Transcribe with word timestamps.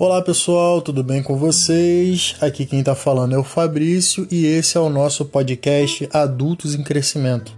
Olá 0.00 0.22
pessoal, 0.22 0.80
tudo 0.80 1.04
bem 1.04 1.22
com 1.22 1.36
vocês? 1.36 2.34
Aqui 2.40 2.64
quem 2.64 2.78
está 2.78 2.94
falando 2.94 3.34
é 3.34 3.38
o 3.38 3.44
Fabrício 3.44 4.26
e 4.30 4.46
esse 4.46 4.78
é 4.78 4.80
o 4.80 4.88
nosso 4.88 5.26
podcast 5.26 6.08
Adultos 6.10 6.74
em 6.74 6.82
Crescimento. 6.82 7.54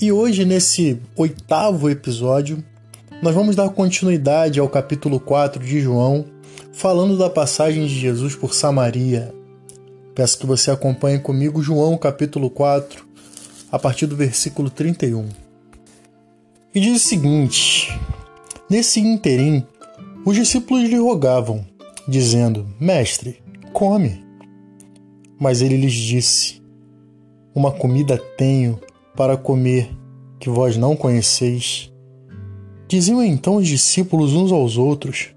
E 0.00 0.12
hoje, 0.12 0.44
nesse 0.44 1.02
oitavo 1.16 1.90
episódio, 1.90 2.62
nós 3.20 3.34
vamos 3.34 3.56
dar 3.56 3.68
continuidade 3.70 4.60
ao 4.60 4.68
capítulo 4.68 5.18
4 5.18 5.64
de 5.64 5.80
João, 5.80 6.24
falando 6.72 7.18
da 7.18 7.28
passagem 7.28 7.84
de 7.84 7.98
Jesus 7.98 8.36
por 8.36 8.54
Samaria. 8.54 9.34
Peço 10.14 10.38
que 10.38 10.46
você 10.46 10.70
acompanhe 10.70 11.18
comigo 11.18 11.60
João 11.60 11.98
capítulo 11.98 12.48
4, 12.48 13.04
a 13.72 13.76
partir 13.76 14.06
do 14.06 14.14
versículo 14.14 14.70
31. 14.70 15.28
E 16.72 16.78
diz 16.78 17.04
o 17.04 17.08
seguinte: 17.08 17.98
Nesse 18.70 19.00
interim, 19.00 19.66
os 20.24 20.36
discípulos 20.36 20.88
lhe 20.88 20.96
rogavam, 20.96 21.66
dizendo: 22.06 22.66
Mestre, 22.78 23.42
come. 23.72 24.24
Mas 25.38 25.60
ele 25.60 25.76
lhes 25.76 25.92
disse: 25.92 26.62
Uma 27.54 27.72
comida 27.72 28.16
tenho 28.36 28.78
para 29.16 29.36
comer 29.36 29.90
que 30.38 30.48
vós 30.48 30.76
não 30.76 30.94
conheceis. 30.94 31.92
Diziam 32.86 33.22
então 33.22 33.56
os 33.56 33.66
discípulos 33.66 34.32
uns 34.32 34.52
aos 34.52 34.76
outros: 34.76 35.30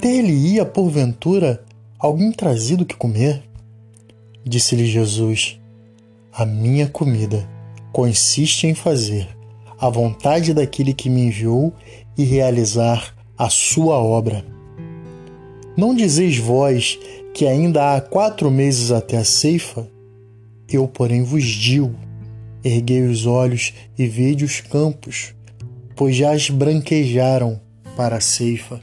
Ter-lhe-ia, 0.00 0.66
porventura, 0.66 1.64
alguém 1.98 2.30
trazido 2.30 2.84
que 2.84 2.96
comer? 2.96 3.42
Disse-lhe 4.44 4.84
Jesus: 4.84 5.58
A 6.30 6.44
minha 6.44 6.88
comida 6.88 7.48
consiste 7.90 8.66
em 8.66 8.74
fazer 8.74 9.28
a 9.78 9.88
vontade 9.88 10.52
daquele 10.52 10.92
que 10.92 11.08
me 11.08 11.22
enviou 11.22 11.72
e 12.16 12.24
realizar 12.24 13.14
a 13.36 13.48
sua 13.48 13.96
obra. 13.96 14.44
Não 15.76 15.94
dizeis 15.94 16.36
vós 16.36 16.98
que 17.32 17.46
ainda 17.46 17.94
há 17.94 18.00
quatro 18.00 18.50
meses 18.50 18.90
até 18.90 19.16
a 19.16 19.24
ceifa? 19.24 19.88
Eu, 20.68 20.86
porém, 20.86 21.22
vos 21.22 21.44
digo: 21.44 21.94
erguei 22.62 23.02
os 23.02 23.26
olhos 23.26 23.72
e 23.98 24.06
vede 24.06 24.44
os 24.44 24.60
campos, 24.60 25.34
pois 25.96 26.14
já 26.14 26.34
esbranquejaram 26.34 27.60
para 27.96 28.16
a 28.16 28.20
ceifa. 28.20 28.80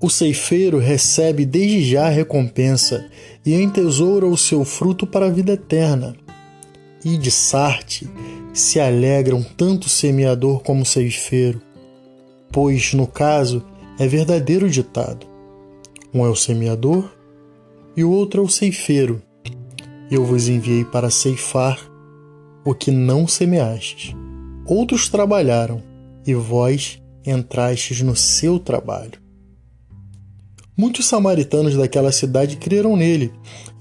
O 0.00 0.10
ceifeiro 0.10 0.78
recebe 0.78 1.46
desde 1.46 1.82
já 1.84 2.06
a 2.06 2.10
recompensa 2.10 3.06
e 3.44 3.54
entesoura 3.54 4.26
o 4.26 4.36
seu 4.36 4.64
fruto 4.64 5.06
para 5.06 5.26
a 5.26 5.30
vida 5.30 5.54
eterna. 5.54 6.14
E 7.04 7.16
de 7.16 7.30
Sarte 7.30 8.08
se 8.52 8.78
alegram 8.78 9.42
tanto 9.42 9.86
o 9.86 9.90
semeador 9.90 10.62
como 10.62 10.82
o 10.82 10.86
ceifeiro 10.86 11.60
pois, 12.54 12.94
no 12.94 13.08
caso, 13.08 13.64
é 13.98 14.06
verdadeiro 14.06 14.70
ditado: 14.70 15.26
um 16.14 16.24
é 16.24 16.28
o 16.28 16.36
semeador 16.36 17.10
e 17.96 18.04
o 18.04 18.10
outro 18.12 18.40
é 18.42 18.44
o 18.44 18.48
ceifeiro. 18.48 19.20
Eu 20.08 20.24
vos 20.24 20.48
enviei 20.48 20.84
para 20.84 21.10
ceifar 21.10 21.80
o 22.64 22.72
que 22.72 22.92
não 22.92 23.26
semeastes. 23.26 24.14
Outros 24.64 25.08
trabalharam 25.08 25.82
e 26.24 26.32
vós 26.32 27.02
entrastes 27.26 28.00
no 28.02 28.14
seu 28.14 28.60
trabalho. 28.60 29.20
Muitos 30.76 31.06
samaritanos 31.06 31.76
daquela 31.76 32.12
cidade 32.12 32.56
creram 32.56 32.96
nele, 32.96 33.32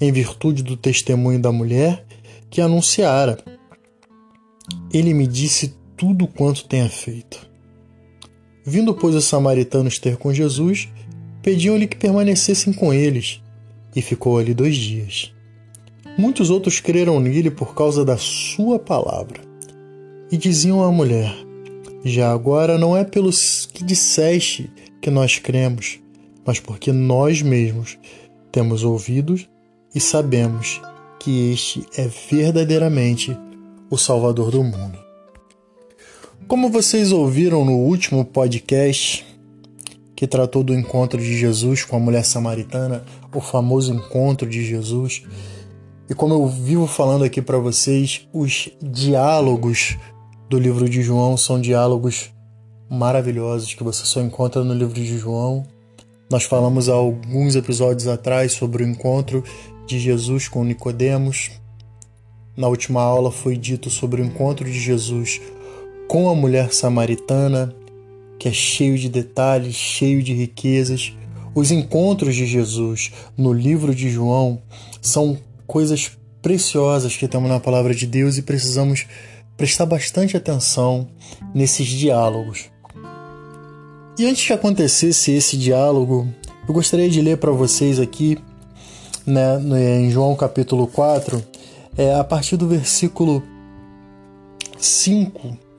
em 0.01 0.11
virtude 0.11 0.63
do 0.63 0.75
testemunho 0.75 1.39
da 1.39 1.51
mulher 1.51 2.05
que 2.49 2.59
anunciara. 2.59 3.37
Ele 4.91 5.13
me 5.13 5.27
disse 5.27 5.75
tudo 5.95 6.27
quanto 6.27 6.67
tenha 6.67 6.89
feito. 6.89 7.52
Vindo, 8.65 8.93
pois, 8.93 9.15
os 9.15 9.25
samaritanos 9.25 9.99
ter 9.99 10.17
com 10.17 10.33
Jesus, 10.33 10.87
pediam-lhe 11.41 11.87
que 11.87 11.97
permanecessem 11.97 12.71
com 12.71 12.93
eles, 12.93 13.41
e 13.95 14.01
ficou 14.01 14.37
ali 14.37 14.53
dois 14.53 14.75
dias. 14.75 15.33
Muitos 16.17 16.49
outros 16.49 16.79
creram 16.79 17.19
nele 17.19 17.49
por 17.49 17.73
causa 17.73 18.05
da 18.05 18.17
sua 18.17 18.79
palavra. 18.79 19.41
E 20.31 20.37
diziam 20.37 20.83
à 20.83 20.91
mulher: 20.91 21.33
Já 22.05 22.31
agora 22.31 22.77
não 22.77 22.95
é 22.95 23.03
pelos 23.03 23.65
que 23.65 23.83
disseste 23.83 24.71
que 25.01 25.09
nós 25.09 25.37
cremos, 25.37 25.99
mas 26.45 26.59
porque 26.59 26.91
nós 26.91 27.41
mesmos 27.41 27.97
temos 28.51 28.83
ouvidos 28.83 29.49
e 29.93 29.99
sabemos 29.99 30.81
que 31.19 31.51
este 31.51 31.85
é 31.95 32.07
verdadeiramente 32.29 33.37
o 33.89 33.97
Salvador 33.97 34.51
do 34.51 34.63
mundo. 34.63 35.02
Como 36.53 36.69
vocês 36.69 37.11
ouviram 37.11 37.65
no 37.65 37.79
último 37.79 38.23
podcast 38.23 39.25
que 40.15 40.27
tratou 40.27 40.63
do 40.63 40.71
encontro 40.71 41.19
de 41.19 41.35
Jesus 41.35 41.83
com 41.83 41.95
a 41.95 41.99
mulher 41.99 42.23
samaritana, 42.23 43.03
o 43.33 43.41
famoso 43.41 43.91
encontro 43.91 44.47
de 44.47 44.63
Jesus, 44.63 45.23
e 46.07 46.13
como 46.13 46.35
eu 46.35 46.47
vivo 46.47 46.85
falando 46.85 47.23
aqui 47.23 47.41
para 47.41 47.57
vocês, 47.57 48.27
os 48.31 48.69
diálogos 48.79 49.97
do 50.47 50.59
livro 50.59 50.87
de 50.87 51.01
João 51.01 51.35
são 51.37 51.59
diálogos 51.59 52.29
maravilhosos 52.87 53.73
que 53.73 53.83
você 53.83 54.05
só 54.05 54.21
encontra 54.21 54.63
no 54.63 54.75
livro 54.75 54.93
de 54.93 55.17
João. 55.17 55.65
Nós 56.29 56.43
falamos 56.43 56.87
há 56.87 56.93
alguns 56.93 57.55
episódios 57.55 58.07
atrás 58.07 58.51
sobre 58.51 58.83
o 58.83 58.87
encontro 58.87 59.43
de 59.87 59.97
Jesus 59.97 60.47
com 60.47 60.63
Nicodemos. 60.63 61.49
Na 62.55 62.67
última 62.67 63.01
aula 63.01 63.31
foi 63.31 63.57
dito 63.57 63.89
sobre 63.89 64.21
o 64.21 64.25
encontro 64.25 64.65
de 64.65 64.79
Jesus 64.79 65.41
com 66.13 66.29
a 66.29 66.35
mulher 66.35 66.71
samaritana, 66.71 67.73
que 68.37 68.47
é 68.47 68.51
cheio 68.51 68.99
de 68.99 69.09
detalhes, 69.09 69.73
cheio 69.73 70.21
de 70.21 70.31
riquezas. 70.31 71.11
Os 71.55 71.71
encontros 71.71 72.35
de 72.35 72.45
Jesus 72.45 73.11
no 73.35 73.51
livro 73.51 73.95
de 73.95 74.11
João 74.11 74.61
são 75.01 75.35
coisas 75.65 76.11
preciosas 76.39 77.17
que 77.17 77.27
temos 77.27 77.49
na 77.49 77.59
palavra 77.59 77.95
de 77.95 78.05
Deus 78.05 78.37
e 78.37 78.43
precisamos 78.43 79.07
prestar 79.57 79.87
bastante 79.87 80.37
atenção 80.37 81.07
nesses 81.51 81.87
diálogos. 81.87 82.65
E 84.15 84.27
antes 84.27 84.45
que 84.45 84.53
acontecesse 84.53 85.31
esse 85.31 85.57
diálogo, 85.57 86.31
eu 86.67 86.75
gostaria 86.75 87.09
de 87.09 87.23
ler 87.23 87.37
para 87.37 87.51
vocês 87.51 87.99
aqui, 87.99 88.37
né, 89.25 89.59
em 89.99 90.11
João 90.11 90.35
capítulo 90.35 90.85
4, 90.85 91.43
é, 91.97 92.13
a 92.13 92.23
partir 92.23 92.55
do 92.55 92.67
versículo 92.67 93.41
5 94.77 95.72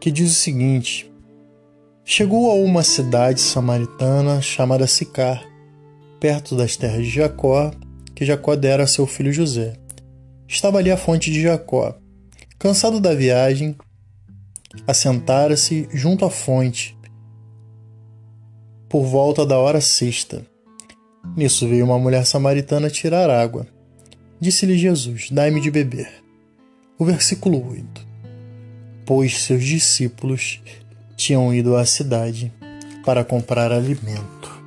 que 0.00 0.10
diz 0.10 0.30
o 0.30 0.34
seguinte: 0.34 1.10
Chegou 2.04 2.50
a 2.50 2.54
uma 2.54 2.82
cidade 2.82 3.40
samaritana 3.40 4.40
chamada 4.40 4.86
Sicar, 4.86 5.44
perto 6.20 6.56
das 6.56 6.76
terras 6.76 7.04
de 7.04 7.10
Jacó, 7.10 7.70
que 8.14 8.24
Jacó 8.24 8.54
dera 8.54 8.84
a 8.84 8.86
seu 8.86 9.06
filho 9.06 9.32
José. 9.32 9.74
Estava 10.48 10.78
ali 10.78 10.90
a 10.90 10.96
fonte 10.96 11.30
de 11.30 11.42
Jacó. 11.42 11.98
Cansado 12.58 13.00
da 13.00 13.14
viagem, 13.14 13.76
assentara-se 14.86 15.88
junto 15.92 16.24
à 16.24 16.30
fonte, 16.30 16.96
por 18.88 19.04
volta 19.04 19.44
da 19.44 19.58
hora 19.58 19.80
sexta. 19.80 20.46
Nisso 21.36 21.68
veio 21.68 21.84
uma 21.84 21.98
mulher 21.98 22.24
samaritana 22.24 22.88
tirar 22.88 23.28
água. 23.28 23.66
Disse-lhe 24.40 24.78
Jesus: 24.78 25.28
Dai-me 25.30 25.60
de 25.60 25.70
beber. 25.70 26.08
O 26.98 27.04
versículo 27.04 27.68
8 27.68 28.05
pois 29.06 29.38
seus 29.38 29.64
discípulos 29.64 30.60
tinham 31.16 31.54
ido 31.54 31.76
à 31.76 31.86
cidade 31.86 32.52
para 33.04 33.24
comprar 33.24 33.72
alimento. 33.72 34.60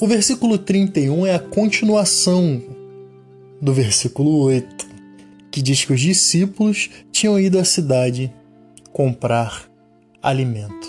O 0.00 0.06
versículo 0.06 0.56
31 0.56 1.26
é 1.26 1.34
a 1.34 1.38
continuação 1.38 2.62
do 3.60 3.74
versículo 3.74 4.44
8, 4.44 4.88
que 5.50 5.60
diz 5.60 5.84
que 5.84 5.92
os 5.92 6.00
discípulos 6.00 6.88
tinham 7.12 7.38
ido 7.38 7.58
à 7.58 7.64
cidade 7.64 8.32
comprar 8.90 9.68
alimento. 10.22 10.88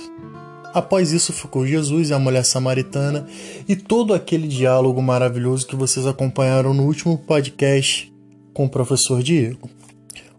Após 0.73 1.11
isso, 1.11 1.33
ficou 1.33 1.67
Jesus 1.67 2.09
e 2.09 2.13
a 2.13 2.19
mulher 2.19 2.45
samaritana 2.45 3.27
e 3.67 3.75
todo 3.75 4.13
aquele 4.13 4.47
diálogo 4.47 5.01
maravilhoso 5.01 5.67
que 5.67 5.75
vocês 5.75 6.07
acompanharam 6.07 6.73
no 6.73 6.83
último 6.83 7.17
podcast 7.17 8.11
com 8.53 8.65
o 8.65 8.69
professor 8.69 9.21
Diego. 9.21 9.69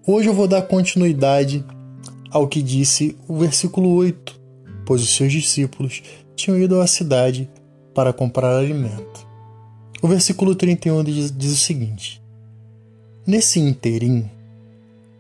Hoje 0.07 0.29
eu 0.29 0.35
vou 0.35 0.49
dar 0.49 0.63
continuidade 0.63 1.63
ao 2.33 2.49
que 2.49 2.63
disse 2.63 3.15
o 3.29 3.37
versículo 3.37 3.91
8, 3.91 4.41
pois 4.87 5.03
os 5.03 5.15
seus 5.15 5.31
discípulos 5.31 6.03
tinham 6.35 6.59
ido 6.59 6.81
à 6.81 6.87
cidade 6.87 7.49
para 7.95 8.13
comprar 8.13 8.57
alimento. 8.57 9.27
O 10.01 10.09
versículo 10.09 10.55
31 10.55 11.05
diz, 11.05 11.31
diz 11.31 11.53
o 11.53 11.57
seguinte: 11.57 12.23
Nesse 13.27 13.61
interim, 13.61 14.29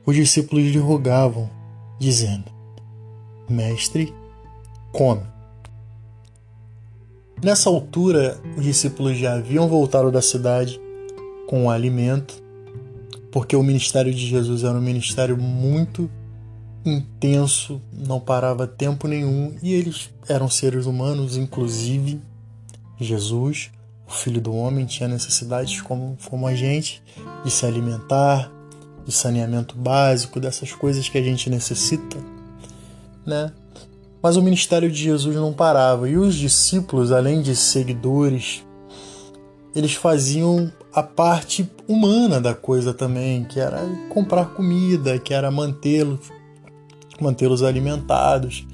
os 0.06 0.17
discípulos 0.17 0.64
lhe 0.64 0.79
rogavam, 0.79 1.50
dizendo: 2.00 2.50
Mestre, 3.49 4.12
come. 4.91 5.23
Nessa 7.44 7.69
altura, 7.69 8.41
os 8.56 8.65
discípulos 8.65 9.19
já 9.19 9.35
haviam 9.35 9.69
voltado 9.69 10.11
da 10.11 10.23
cidade 10.23 10.81
com 11.47 11.67
o 11.67 11.70
alimento, 11.70 12.43
porque 13.31 13.55
o 13.55 13.62
ministério 13.62 14.15
de 14.15 14.26
Jesus 14.26 14.65
era 14.65 14.79
um 14.79 14.81
ministério 14.82 15.37
muito 15.37 16.11
intenso, 16.84 17.81
não 17.93 18.19
parava 18.19 18.67
tempo 18.67 19.06
nenhum 19.06 19.55
e 19.62 19.73
eles 19.73 20.11
eram 20.29 20.49
seres 20.49 20.87
humanos, 20.87 21.37
inclusive 21.37 22.20
Jesus, 22.99 23.70
o 24.06 24.12
Filho 24.12 24.40
do 24.40 24.55
Homem, 24.55 24.87
tinha 24.87 25.08
necessidades 25.08 25.81
como, 25.81 26.17
como 26.29 26.46
a 26.46 26.55
gente 26.55 27.02
de 27.44 27.50
se 27.50 27.67
alimentar, 27.67 28.50
de 29.05 29.12
saneamento 29.12 29.76
básico, 29.76 30.38
dessas 30.38 30.73
coisas 30.73 31.08
que 31.08 31.19
a 31.19 31.23
gente 31.23 31.50
necessita, 31.50 32.19
né? 33.26 33.52
Mas 34.23 34.37
o 34.37 34.43
ministério 34.43 34.90
de 34.90 35.02
Jesus 35.02 35.34
não 35.34 35.52
parava 35.52 36.08
e 36.08 36.17
os 36.17 36.37
discípulos, 36.37 37.11
além 37.11 37.43
de 37.43 37.56
seguidores, 37.56 38.64
eles 39.75 39.94
faziam 39.94 40.70
a 40.93 41.02
parte 41.02 41.69
humana 41.88 42.40
da 42.40 42.55
coisa 42.55 42.94
também, 42.94 43.44
que 43.44 43.58
era 43.58 43.81
comprar 44.11 44.55
comida, 44.55 45.19
que 45.19 45.34
era 45.34 45.50
mantê-los 45.50 46.31
mantê-los 47.23 47.63
alimentados, 47.63 48.67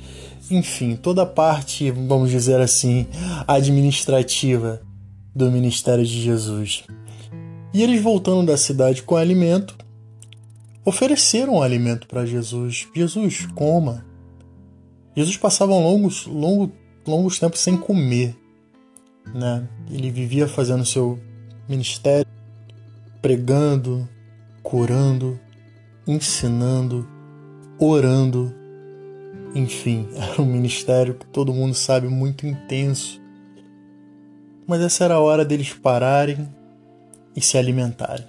enfim, 0.50 0.96
toda 0.96 1.22
a 1.22 1.26
parte, 1.26 1.90
vamos 1.90 2.30
dizer 2.30 2.60
assim, 2.60 3.06
administrativa 3.46 4.80
do 5.34 5.50
ministério 5.50 6.04
de 6.04 6.20
Jesus. 6.22 6.84
E 7.72 7.82
eles 7.82 8.02
voltando 8.02 8.46
da 8.46 8.56
cidade 8.56 9.02
com 9.02 9.14
alimento, 9.14 9.76
ofereceram 10.84 11.62
alimento 11.62 12.06
para 12.06 12.24
Jesus. 12.24 12.88
Jesus, 12.94 13.46
coma. 13.54 14.04
Jesus 15.14 15.36
passava 15.36 15.72
longos, 15.72 16.26
longos, 16.26 16.70
longos 17.06 17.38
tempos 17.38 17.60
sem 17.60 17.76
comer. 17.76 18.34
Né? 19.34 19.68
Ele 19.90 20.10
vivia 20.10 20.48
fazendo 20.48 20.86
seu 20.86 21.18
ministério, 21.68 22.26
pregando, 23.20 24.08
curando, 24.62 25.38
ensinando, 26.06 27.06
orando. 27.78 28.54
Enfim, 29.54 30.08
era 30.16 30.40
um 30.40 30.46
ministério 30.46 31.14
que 31.14 31.26
todo 31.26 31.54
mundo 31.54 31.74
sabe 31.74 32.08
muito 32.08 32.46
intenso. 32.46 33.20
Mas 34.66 34.82
essa 34.82 35.04
era 35.04 35.14
a 35.14 35.20
hora 35.20 35.44
deles 35.44 35.72
pararem 35.72 36.48
e 37.34 37.40
se 37.40 37.56
alimentarem. 37.56 38.26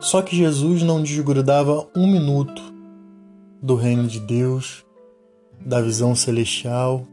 Só 0.00 0.20
que 0.20 0.36
Jesus 0.36 0.82
não 0.82 1.02
desgrudava 1.02 1.88
um 1.96 2.06
minuto 2.06 2.62
do 3.62 3.74
reino 3.74 4.06
de 4.06 4.20
Deus, 4.20 4.84
da 5.64 5.80
visão 5.80 6.14
celestial. 6.14 7.06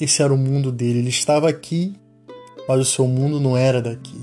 Esse 0.00 0.22
era 0.22 0.32
o 0.32 0.38
mundo 0.38 0.70
dele. 0.70 1.00
Ele 1.00 1.08
estava 1.08 1.48
aqui, 1.48 1.94
mas 2.68 2.80
o 2.80 2.84
seu 2.84 3.08
mundo 3.08 3.40
não 3.40 3.56
era 3.56 3.82
daqui. 3.82 4.20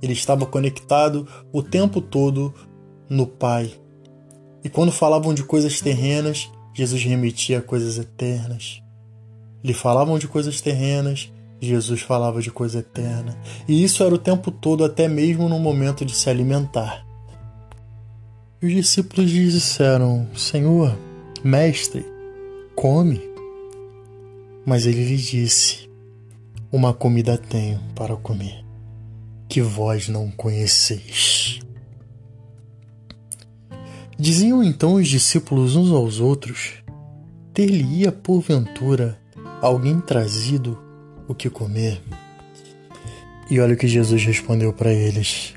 Ele 0.00 0.12
estava 0.12 0.46
conectado 0.46 1.26
o 1.52 1.62
tempo 1.62 2.00
todo 2.00 2.54
no 3.10 3.26
Pai, 3.26 3.72
e 4.62 4.68
quando 4.68 4.90
falavam 4.90 5.32
de 5.32 5.44
coisas 5.44 5.80
terrenas, 5.80 6.50
Jesus 6.74 7.02
remetia 7.02 7.58
a 7.58 7.62
coisas 7.62 7.98
eternas. 7.98 8.82
Lhe 9.62 9.74
falavam 9.74 10.18
de 10.18 10.28
coisas 10.28 10.60
terrenas, 10.60 11.32
Jesus 11.60 12.00
falava 12.00 12.40
de 12.40 12.50
coisa 12.50 12.78
eterna. 12.78 13.36
E 13.66 13.82
isso 13.82 14.02
era 14.02 14.14
o 14.14 14.18
tempo 14.18 14.50
todo, 14.50 14.84
até 14.84 15.08
mesmo 15.08 15.48
no 15.48 15.58
momento 15.58 16.04
de 16.04 16.14
se 16.14 16.30
alimentar. 16.30 17.04
E 18.60 18.66
os 18.66 18.72
discípulos 18.72 19.30
lhe 19.30 19.50
disseram: 19.50 20.28
Senhor, 20.34 20.96
mestre, 21.42 22.04
come. 22.74 23.20
Mas 24.64 24.86
ele 24.86 25.04
lhe 25.04 25.16
disse: 25.16 25.90
Uma 26.70 26.92
comida 26.92 27.36
tenho 27.36 27.80
para 27.94 28.16
comer, 28.16 28.64
que 29.48 29.60
vós 29.60 30.08
não 30.08 30.30
conheceis. 30.30 31.60
Diziam 34.20 34.64
então 34.64 34.94
os 34.94 35.06
discípulos 35.06 35.76
uns 35.76 35.92
aos 35.92 36.18
outros: 36.18 36.82
Ter-lhe-ia 37.54 38.10
porventura 38.10 39.16
alguém 39.62 40.00
trazido 40.00 40.76
o 41.28 41.34
que 41.36 41.48
comer? 41.48 42.02
E 43.48 43.60
olha 43.60 43.74
o 43.74 43.76
que 43.76 43.86
Jesus 43.86 44.24
respondeu 44.24 44.72
para 44.72 44.92
eles. 44.92 45.54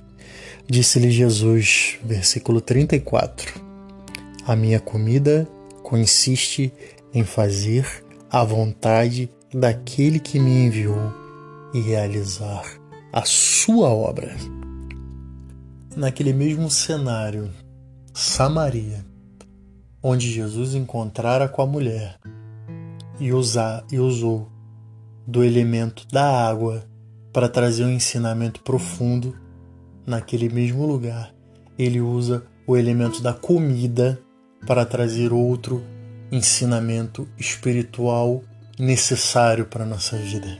Disse-lhe 0.69 1.09
Jesus, 1.09 1.97
versículo 2.05 2.61
34: 2.61 3.51
A 4.45 4.55
minha 4.55 4.79
comida 4.79 5.49
consiste 5.81 6.71
em 7.11 7.23
fazer 7.23 8.05
a 8.29 8.43
vontade 8.43 9.27
daquele 9.51 10.19
que 10.19 10.39
me 10.39 10.67
enviou 10.67 11.11
e 11.73 11.81
realizar 11.81 12.63
a 13.11 13.23
sua 13.25 13.89
obra. 13.89 14.35
Naquele 15.95 16.31
mesmo 16.31 16.69
cenário 16.69 17.49
Samaria, 18.13 19.05
onde 20.03 20.29
Jesus 20.29 20.75
encontrara 20.75 21.47
com 21.47 21.61
a 21.61 21.65
mulher 21.65 22.19
e, 23.17 23.31
usar, 23.31 23.85
e 23.89 23.99
usou 23.99 24.49
do 25.25 25.41
elemento 25.41 26.05
da 26.11 26.49
água 26.49 26.83
para 27.31 27.47
trazer 27.47 27.85
um 27.85 27.89
ensinamento 27.89 28.61
profundo 28.63 29.33
naquele 30.05 30.49
mesmo 30.49 30.85
lugar. 30.85 31.33
Ele 31.79 32.01
usa 32.01 32.43
o 32.67 32.75
elemento 32.75 33.21
da 33.21 33.33
comida 33.33 34.19
para 34.67 34.85
trazer 34.85 35.31
outro 35.31 35.81
ensinamento 36.29 37.25
espiritual 37.37 38.43
necessário 38.77 39.65
para 39.65 39.83
a 39.83 39.87
nossa 39.87 40.17
vida. 40.17 40.57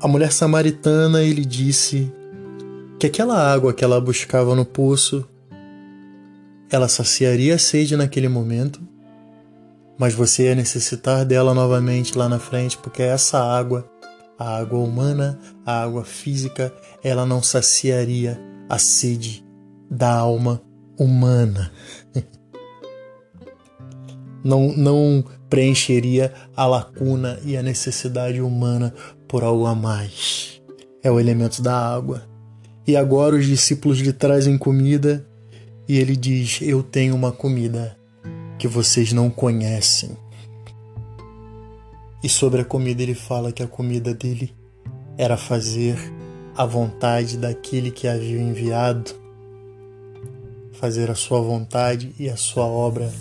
A 0.00 0.06
mulher 0.06 0.30
samaritana, 0.30 1.20
ele 1.22 1.44
disse 1.44 2.12
que 2.98 3.08
aquela 3.08 3.52
água 3.52 3.74
que 3.74 3.82
ela 3.82 4.00
buscava 4.00 4.54
no 4.54 4.64
poço 4.64 5.28
ela 6.70 6.88
saciaria 6.88 7.54
a 7.54 7.58
sede 7.58 7.96
naquele 7.96 8.28
momento, 8.28 8.80
mas 9.98 10.14
você 10.14 10.44
ia 10.44 10.54
necessitar 10.54 11.24
dela 11.24 11.54
novamente 11.54 12.16
lá 12.18 12.28
na 12.28 12.38
frente, 12.38 12.76
porque 12.78 13.02
essa 13.02 13.38
água, 13.38 13.88
a 14.38 14.56
água 14.58 14.78
humana, 14.78 15.38
a 15.64 15.82
água 15.82 16.04
física, 16.04 16.72
ela 17.02 17.24
não 17.24 17.42
saciaria 17.42 18.40
a 18.68 18.78
sede 18.78 19.44
da 19.90 20.12
alma 20.12 20.60
humana. 20.98 21.70
não, 24.42 24.72
não 24.76 25.24
preencheria 25.48 26.32
a 26.56 26.66
lacuna 26.66 27.38
e 27.44 27.56
a 27.56 27.62
necessidade 27.62 28.40
humana 28.40 28.92
por 29.28 29.44
algo 29.44 29.66
a 29.66 29.74
mais. 29.74 30.60
É 31.02 31.10
o 31.10 31.20
elemento 31.20 31.62
da 31.62 31.76
água. 31.76 32.22
E 32.86 32.96
agora 32.96 33.36
os 33.36 33.46
discípulos 33.46 33.98
lhe 33.98 34.12
trazem 34.12 34.58
comida 34.58 35.26
e 35.88 35.98
ele 35.98 36.16
diz: 36.16 36.60
Eu 36.62 36.82
tenho 36.82 37.14
uma 37.14 37.32
comida 37.32 37.96
que 38.58 38.66
vocês 38.66 39.12
não 39.12 39.30
conhecem. 39.30 40.16
E 42.22 42.28
sobre 42.28 42.62
a 42.62 42.64
comida, 42.64 43.02
ele 43.02 43.14
fala 43.14 43.52
que 43.52 43.62
a 43.62 43.66
comida 43.66 44.14
dele 44.14 44.54
era 45.18 45.36
fazer 45.36 45.96
a 46.56 46.64
vontade 46.64 47.36
daquele 47.36 47.90
que 47.90 48.08
havia 48.08 48.40
enviado, 48.40 49.10
fazer 50.72 51.10
a 51.10 51.14
sua 51.14 51.40
vontade 51.40 52.14
e 52.18 52.28
a 52.28 52.36
sua 52.36 52.64
obra. 52.64 53.12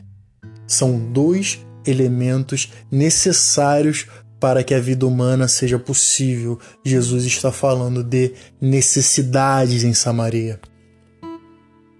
São 0.66 0.98
dois 1.12 1.64
elementos 1.86 2.72
necessários 2.90 4.06
para 4.40 4.62
que 4.62 4.74
a 4.74 4.80
vida 4.80 5.06
humana 5.06 5.48
seja 5.48 5.78
possível. 5.78 6.58
Jesus 6.84 7.24
está 7.24 7.50
falando 7.50 8.02
de 8.02 8.34
necessidades 8.60 9.84
em 9.84 9.94
Samaria. 9.94 10.60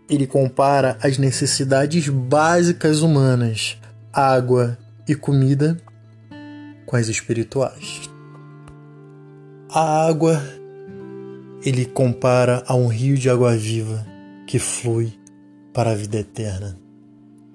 Ele 0.09 0.26
compara 0.26 0.99
as 1.02 1.19
necessidades 1.19 2.09
básicas 2.09 3.02
humanas, 3.02 3.78
água 4.12 4.78
e 5.09 5.14
comida, 5.14 5.76
com 6.85 6.97
as 6.97 7.09
espirituais. 7.09 8.09
A 9.69 10.07
água 10.07 10.40
ele 11.64 11.85
compara 11.85 12.62
a 12.69 12.76
um 12.76 12.87
rio 12.87 13.19
de 13.19 13.28
água 13.28 13.57
viva 13.57 14.07
que 14.47 14.61
flui 14.61 15.12
para 15.75 15.90
a 15.90 15.95
vida 15.97 16.19
eterna. 16.19 16.78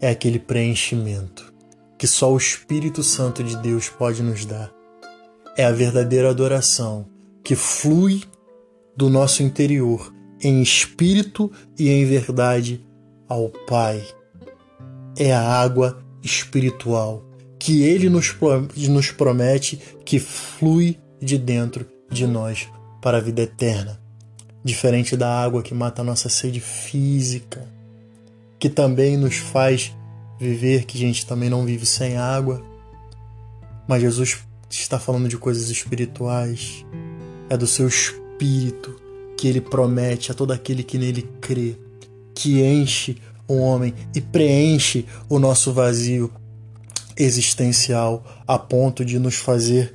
É 0.02 0.10
aquele 0.10 0.38
preenchimento 0.38 1.50
que 2.01 2.08
só 2.08 2.34
o 2.34 2.38
Espírito 2.38 3.03
Santo 3.03 3.43
de 3.43 3.55
Deus 3.58 3.88
pode 3.88 4.24
nos 4.24 4.43
dar. 4.43 4.74
é 5.55 5.63
a 5.63 5.72
verdadeira 5.72 6.31
adoração 6.31 7.05
que 7.43 7.55
flui 7.55 8.24
do 8.98 9.08
nosso 9.08 9.43
interior 9.43 10.12
em 10.41 10.63
espírito 10.63 11.51
e 11.77 11.89
em 11.89 12.03
verdade 12.03 12.84
ao 13.29 13.50
Pai. 13.67 14.03
É 15.15 15.31
a 15.31 15.43
água 15.43 16.03
espiritual 16.24 17.24
que 17.60 17.84
Ele 17.84 18.10
nos, 18.10 18.31
promete 19.12 19.79
que 20.03 20.17
flui 20.17 20.98
de 21.22 21.38
dentro 21.38 21.86
de 22.10 22.25
nós 22.25 22.67
para 23.00 23.20
a 23.20 23.22
vida 23.22 23.43
eterna. 23.43 24.01
Diferente 24.63 25.15
da 25.15 25.39
água 25.39 25.62
que 25.62 25.75
mata 25.75 26.01
a 26.01 26.05
nossa 26.05 26.29
sede 26.29 26.60
física, 26.60 27.63
que 28.58 28.72
também 28.72 29.17
nos 29.17 29.36
faz 29.36 29.93
viver, 30.42 30.86
que 30.86 30.98
a 30.98 31.02
gente 31.02 31.26
também 31.26 31.50
não 31.50 31.64
vive 31.64 31.86
sem 31.86 32.18
água. 32.18 32.64
Mas 33.88 34.02
Jesus 34.02 34.40
está 34.70 35.00
falando 35.00 35.30
de 35.30 35.38
coisas 35.38 35.70
espirituais, 35.70 36.84
é 37.48 37.56
do 37.56 37.68
seu 37.68 37.88
espírito 37.88 39.00
que 39.38 39.48
ele 39.48 39.62
promete 39.62 40.32
a 40.32 40.34
todo 40.34 40.52
aquele 40.52 40.84
que 40.84 40.98
nele 40.98 41.30
crê, 41.40 41.76
que 42.34 42.62
enche 42.64 43.18
o 43.48 43.58
homem 43.58 43.94
e 44.16 44.22
preenche 44.22 45.06
o 45.30 45.38
nosso 45.38 45.74
vazio 45.74 46.32
existencial 47.18 48.24
a 48.48 48.58
ponto 48.58 49.06
de 49.06 49.20
nos 49.20 49.36
fazer 49.36 49.94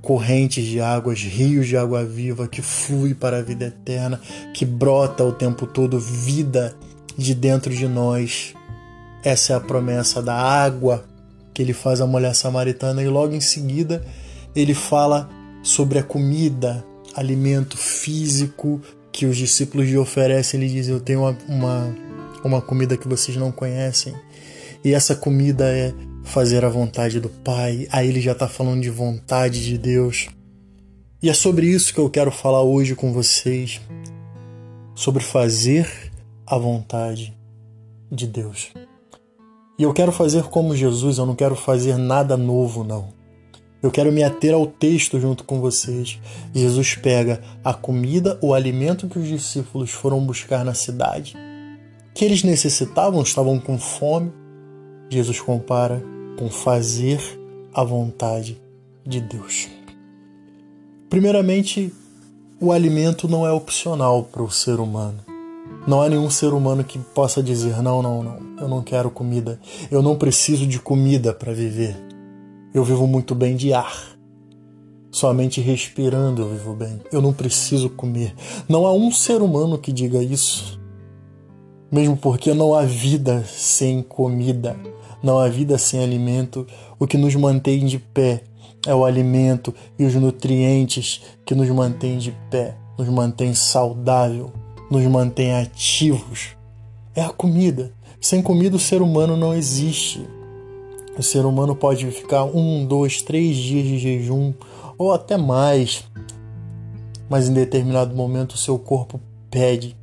correntes 0.00 0.64
de 0.64 0.80
águas, 0.80 1.20
rios 1.20 1.66
de 1.66 1.76
água 1.76 2.04
viva 2.04 2.46
que 2.46 2.62
flui 2.62 3.12
para 3.12 3.38
a 3.38 3.42
vida 3.42 3.66
eterna, 3.66 4.20
que 4.54 4.64
brota 4.64 5.24
o 5.24 5.32
tempo 5.32 5.66
todo 5.66 5.98
vida 5.98 6.76
de 7.18 7.34
dentro 7.34 7.74
de 7.74 7.88
nós. 7.88 8.54
Essa 9.26 9.54
é 9.54 9.56
a 9.56 9.60
promessa 9.60 10.22
da 10.22 10.36
água 10.36 11.04
que 11.52 11.60
ele 11.60 11.72
faz 11.72 12.00
à 12.00 12.06
mulher 12.06 12.32
samaritana 12.32 13.02
e 13.02 13.08
logo 13.08 13.34
em 13.34 13.40
seguida 13.40 14.06
ele 14.54 14.72
fala 14.72 15.28
sobre 15.64 15.98
a 15.98 16.02
comida, 16.04 16.84
alimento 17.12 17.76
físico 17.76 18.80
que 19.10 19.26
os 19.26 19.36
discípulos 19.36 19.88
lhe 19.88 19.98
oferecem. 19.98 20.60
Ele 20.60 20.72
diz: 20.72 20.86
Eu 20.86 21.00
tenho 21.00 21.22
uma, 21.22 21.36
uma, 21.48 21.96
uma 22.44 22.62
comida 22.62 22.96
que 22.96 23.08
vocês 23.08 23.36
não 23.36 23.50
conhecem. 23.50 24.14
E 24.84 24.94
essa 24.94 25.16
comida 25.16 25.64
é 25.76 25.92
fazer 26.22 26.64
a 26.64 26.68
vontade 26.68 27.18
do 27.18 27.28
Pai. 27.28 27.88
Aí 27.90 28.08
ele 28.08 28.20
já 28.20 28.30
está 28.30 28.46
falando 28.46 28.80
de 28.80 28.90
vontade 28.90 29.64
de 29.64 29.76
Deus. 29.76 30.28
E 31.20 31.28
é 31.28 31.34
sobre 31.34 31.66
isso 31.66 31.92
que 31.92 31.98
eu 31.98 32.08
quero 32.08 32.30
falar 32.30 32.62
hoje 32.62 32.94
com 32.94 33.12
vocês. 33.12 33.80
Sobre 34.94 35.20
fazer 35.20 36.12
a 36.46 36.56
vontade 36.56 37.36
de 38.08 38.28
Deus. 38.28 38.70
E 39.78 39.82
eu 39.82 39.92
quero 39.92 40.10
fazer 40.10 40.44
como 40.44 40.74
Jesus, 40.74 41.18
eu 41.18 41.26
não 41.26 41.34
quero 41.34 41.54
fazer 41.54 41.98
nada 41.98 42.36
novo, 42.36 42.82
não. 42.82 43.08
Eu 43.82 43.90
quero 43.90 44.10
me 44.10 44.24
ater 44.24 44.54
ao 44.54 44.66
texto 44.66 45.20
junto 45.20 45.44
com 45.44 45.60
vocês. 45.60 46.18
Jesus 46.54 46.94
pega 46.94 47.42
a 47.62 47.74
comida, 47.74 48.38
o 48.40 48.54
alimento 48.54 49.06
que 49.06 49.18
os 49.18 49.28
discípulos 49.28 49.90
foram 49.90 50.24
buscar 50.24 50.64
na 50.64 50.72
cidade, 50.72 51.36
que 52.14 52.24
eles 52.24 52.42
necessitavam, 52.42 53.22
estavam 53.22 53.60
com 53.60 53.78
fome. 53.78 54.32
Jesus 55.10 55.40
compara 55.40 56.02
com 56.38 56.48
fazer 56.48 57.20
a 57.72 57.84
vontade 57.84 58.60
de 59.06 59.20
Deus. 59.20 59.68
Primeiramente, 61.10 61.92
o 62.58 62.72
alimento 62.72 63.28
não 63.28 63.46
é 63.46 63.52
opcional 63.52 64.24
para 64.24 64.42
o 64.42 64.50
ser 64.50 64.80
humano. 64.80 65.35
Não 65.86 66.02
há 66.02 66.08
nenhum 66.08 66.28
ser 66.28 66.52
humano 66.52 66.82
que 66.82 66.98
possa 66.98 67.40
dizer: 67.40 67.80
não, 67.80 68.02
não, 68.02 68.22
não, 68.22 68.38
eu 68.58 68.68
não 68.68 68.82
quero 68.82 69.08
comida, 69.08 69.60
eu 69.88 70.02
não 70.02 70.16
preciso 70.16 70.66
de 70.66 70.80
comida 70.80 71.32
para 71.32 71.52
viver. 71.52 71.96
Eu 72.74 72.82
vivo 72.82 73.06
muito 73.06 73.34
bem 73.34 73.54
de 73.54 73.72
ar. 73.72 74.16
Somente 75.12 75.60
respirando 75.60 76.42
eu 76.42 76.48
vivo 76.48 76.74
bem. 76.74 77.00
Eu 77.12 77.22
não 77.22 77.32
preciso 77.32 77.88
comer. 77.88 78.34
Não 78.68 78.84
há 78.84 78.92
um 78.92 79.12
ser 79.12 79.40
humano 79.40 79.78
que 79.78 79.92
diga 79.92 80.22
isso. 80.22 80.78
Mesmo 81.90 82.16
porque 82.16 82.52
não 82.52 82.74
há 82.74 82.82
vida 82.82 83.44
sem 83.46 84.02
comida, 84.02 84.76
não 85.22 85.38
há 85.38 85.48
vida 85.48 85.78
sem 85.78 86.02
alimento. 86.02 86.66
O 86.98 87.06
que 87.06 87.16
nos 87.16 87.34
mantém 87.36 87.86
de 87.86 87.98
pé 87.98 88.42
é 88.84 88.94
o 88.94 89.04
alimento 89.04 89.72
e 89.96 90.04
os 90.04 90.14
nutrientes 90.16 91.22
que 91.46 91.54
nos 91.54 91.68
mantêm 91.70 92.18
de 92.18 92.32
pé, 92.50 92.76
nos 92.98 93.08
mantém 93.08 93.54
saudável 93.54 94.52
nos 94.90 95.04
mantém 95.04 95.54
ativos 95.54 96.56
é 97.14 97.22
a 97.22 97.30
comida. 97.30 97.92
Sem 98.20 98.42
comida, 98.42 98.76
o 98.76 98.80
ser 98.80 99.00
humano 99.00 99.36
não 99.36 99.54
existe. 99.54 100.26
O 101.18 101.22
ser 101.22 101.46
humano 101.46 101.74
pode 101.74 102.10
ficar 102.10 102.44
um, 102.44 102.84
dois, 102.84 103.22
três 103.22 103.56
dias 103.56 103.86
de 103.86 103.98
jejum 103.98 104.52
ou 104.98 105.12
até 105.12 105.36
mais, 105.36 106.04
mas 107.28 107.48
em 107.48 107.54
determinado 107.54 108.14
momento 108.14 108.52
o 108.52 108.58
seu 108.58 108.78
corpo 108.78 109.20
pede 109.50 109.96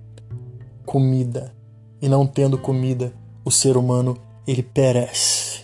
comida 0.86 1.54
e 2.02 2.10
não 2.10 2.26
tendo 2.26 2.58
comida, 2.58 3.14
o 3.46 3.52
ser 3.52 3.78
humano 3.78 4.18
ele 4.48 4.64
perece. 4.64 5.64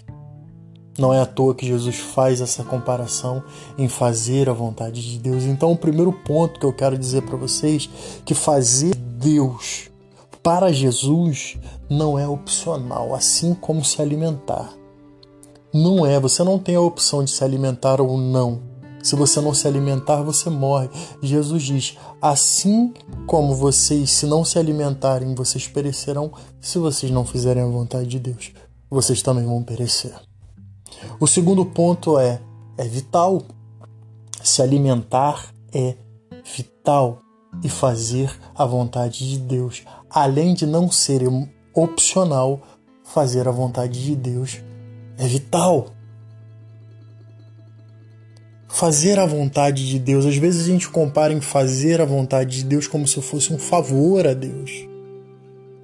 Não 0.97 1.13
é 1.13 1.19
à 1.19 1.25
toa 1.25 1.55
que 1.55 1.65
Jesus 1.65 1.97
faz 1.97 2.41
essa 2.41 2.63
comparação 2.63 3.43
em 3.77 3.87
fazer 3.87 4.49
a 4.49 4.53
vontade 4.53 5.01
de 5.01 5.17
Deus. 5.17 5.45
Então, 5.45 5.71
o 5.71 5.77
primeiro 5.77 6.11
ponto 6.11 6.59
que 6.59 6.65
eu 6.65 6.73
quero 6.73 6.97
dizer 6.97 7.21
para 7.23 7.37
vocês 7.37 7.89
que 8.25 8.33
fazer 8.33 8.93
Deus 9.19 9.89
para 10.41 10.71
Jesus 10.71 11.57
não 11.89 12.17
é 12.17 12.25
opcional, 12.25 13.13
assim 13.13 13.53
como 13.53 13.83
se 13.83 14.01
alimentar. 14.01 14.73
Não 15.73 16.05
é, 16.05 16.17
você 16.19 16.41
não 16.41 16.57
tem 16.57 16.75
a 16.75 16.81
opção 16.81 17.23
de 17.23 17.29
se 17.29 17.43
alimentar 17.43 17.99
ou 17.99 18.17
não. 18.17 18.61
Se 19.03 19.15
você 19.15 19.41
não 19.41 19.53
se 19.53 19.67
alimentar, 19.67 20.23
você 20.23 20.49
morre. 20.49 20.89
Jesus 21.21 21.63
diz: 21.63 21.97
assim 22.21 22.93
como 23.27 23.53
vocês, 23.53 24.09
se 24.09 24.25
não 24.25 24.45
se 24.45 24.57
alimentarem, 24.57 25.35
vocês 25.35 25.67
perecerão. 25.67 26.31
Se 26.61 26.79
vocês 26.79 27.11
não 27.11 27.25
fizerem 27.25 27.63
a 27.63 27.67
vontade 27.67 28.07
de 28.07 28.19
Deus, 28.19 28.53
vocês 28.89 29.21
também 29.21 29.45
vão 29.45 29.61
perecer. 29.61 30.15
O 31.19 31.27
segundo 31.27 31.65
ponto 31.65 32.17
é: 32.17 32.41
é 32.77 32.87
vital. 32.87 33.41
Se 34.41 34.61
alimentar 34.61 35.53
é 35.73 35.95
vital 36.55 37.21
e 37.63 37.69
fazer 37.69 38.31
a 38.55 38.65
vontade 38.65 39.29
de 39.29 39.39
Deus, 39.39 39.83
além 40.09 40.53
de 40.53 40.65
não 40.65 40.89
ser 40.89 41.21
opcional, 41.73 42.61
fazer 43.03 43.47
a 43.47 43.51
vontade 43.51 44.03
de 44.03 44.15
Deus 44.15 44.61
é 45.17 45.27
vital. 45.27 45.93
Fazer 48.67 49.19
a 49.19 49.25
vontade 49.25 49.87
de 49.89 49.99
Deus, 49.99 50.25
às 50.25 50.37
vezes 50.37 50.65
a 50.65 50.71
gente 50.71 50.89
compara 50.89 51.33
em 51.33 51.41
fazer 51.41 51.99
a 51.99 52.05
vontade 52.05 52.57
de 52.57 52.63
Deus 52.63 52.87
como 52.87 53.07
se 53.07 53.21
fosse 53.21 53.51
um 53.51 53.57
favor 53.57 54.25
a 54.27 54.33
Deus. 54.33 54.71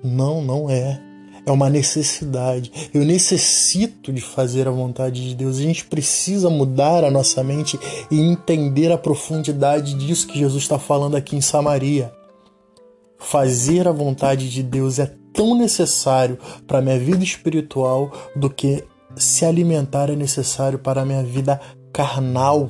Não, 0.03 0.41
não 0.41 0.69
é 0.69 1.01
é 1.45 1.51
uma 1.51 1.69
necessidade. 1.69 2.89
Eu 2.93 3.05
necessito 3.05 4.11
de 4.11 4.21
fazer 4.21 4.67
a 4.67 4.71
vontade 4.71 5.27
de 5.29 5.35
Deus. 5.35 5.57
A 5.57 5.61
gente 5.61 5.85
precisa 5.85 6.49
mudar 6.49 7.03
a 7.03 7.11
nossa 7.11 7.43
mente 7.43 7.79
e 8.09 8.19
entender 8.19 8.91
a 8.91 8.97
profundidade 8.97 9.93
disso 9.93 10.27
que 10.27 10.39
Jesus 10.39 10.63
está 10.63 10.79
falando 10.79 11.15
aqui 11.15 11.35
em 11.35 11.41
Samaria. 11.41 12.11
Fazer 13.17 13.87
a 13.87 13.91
vontade 13.91 14.49
de 14.49 14.63
Deus 14.63 14.99
é 14.99 15.13
tão 15.33 15.55
necessário 15.55 16.37
para 16.65 16.79
a 16.79 16.81
minha 16.81 16.97
vida 16.97 17.23
espiritual 17.23 18.11
do 18.35 18.49
que 18.49 18.83
se 19.15 19.45
alimentar 19.45 20.09
é 20.09 20.15
necessário 20.15 20.79
para 20.79 21.01
a 21.01 21.05
minha 21.05 21.23
vida 21.23 21.59
carnal. 21.93 22.69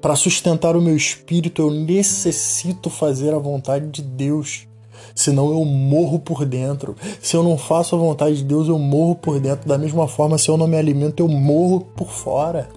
Para 0.00 0.16
sustentar 0.16 0.76
o 0.76 0.82
meu 0.82 0.96
espírito, 0.96 1.62
eu 1.62 1.70
necessito 1.70 2.90
fazer 2.90 3.32
a 3.32 3.38
vontade 3.38 3.88
de 3.88 4.02
Deus 4.02 4.66
senão 5.14 5.50
eu 5.50 5.64
morro 5.64 6.18
por 6.18 6.44
dentro. 6.44 6.96
Se 7.20 7.36
eu 7.36 7.42
não 7.42 7.56
faço 7.56 7.94
a 7.94 7.98
vontade 7.98 8.38
de 8.38 8.44
Deus, 8.44 8.68
eu 8.68 8.78
morro 8.78 9.14
por 9.14 9.38
dentro. 9.38 9.68
Da 9.68 9.78
mesma 9.78 10.08
forma, 10.08 10.36
se 10.36 10.48
eu 10.48 10.56
não 10.56 10.66
me 10.66 10.76
alimento, 10.76 11.20
eu 11.20 11.28
morro 11.28 11.80
por 11.80 12.10
fora. 12.10 12.68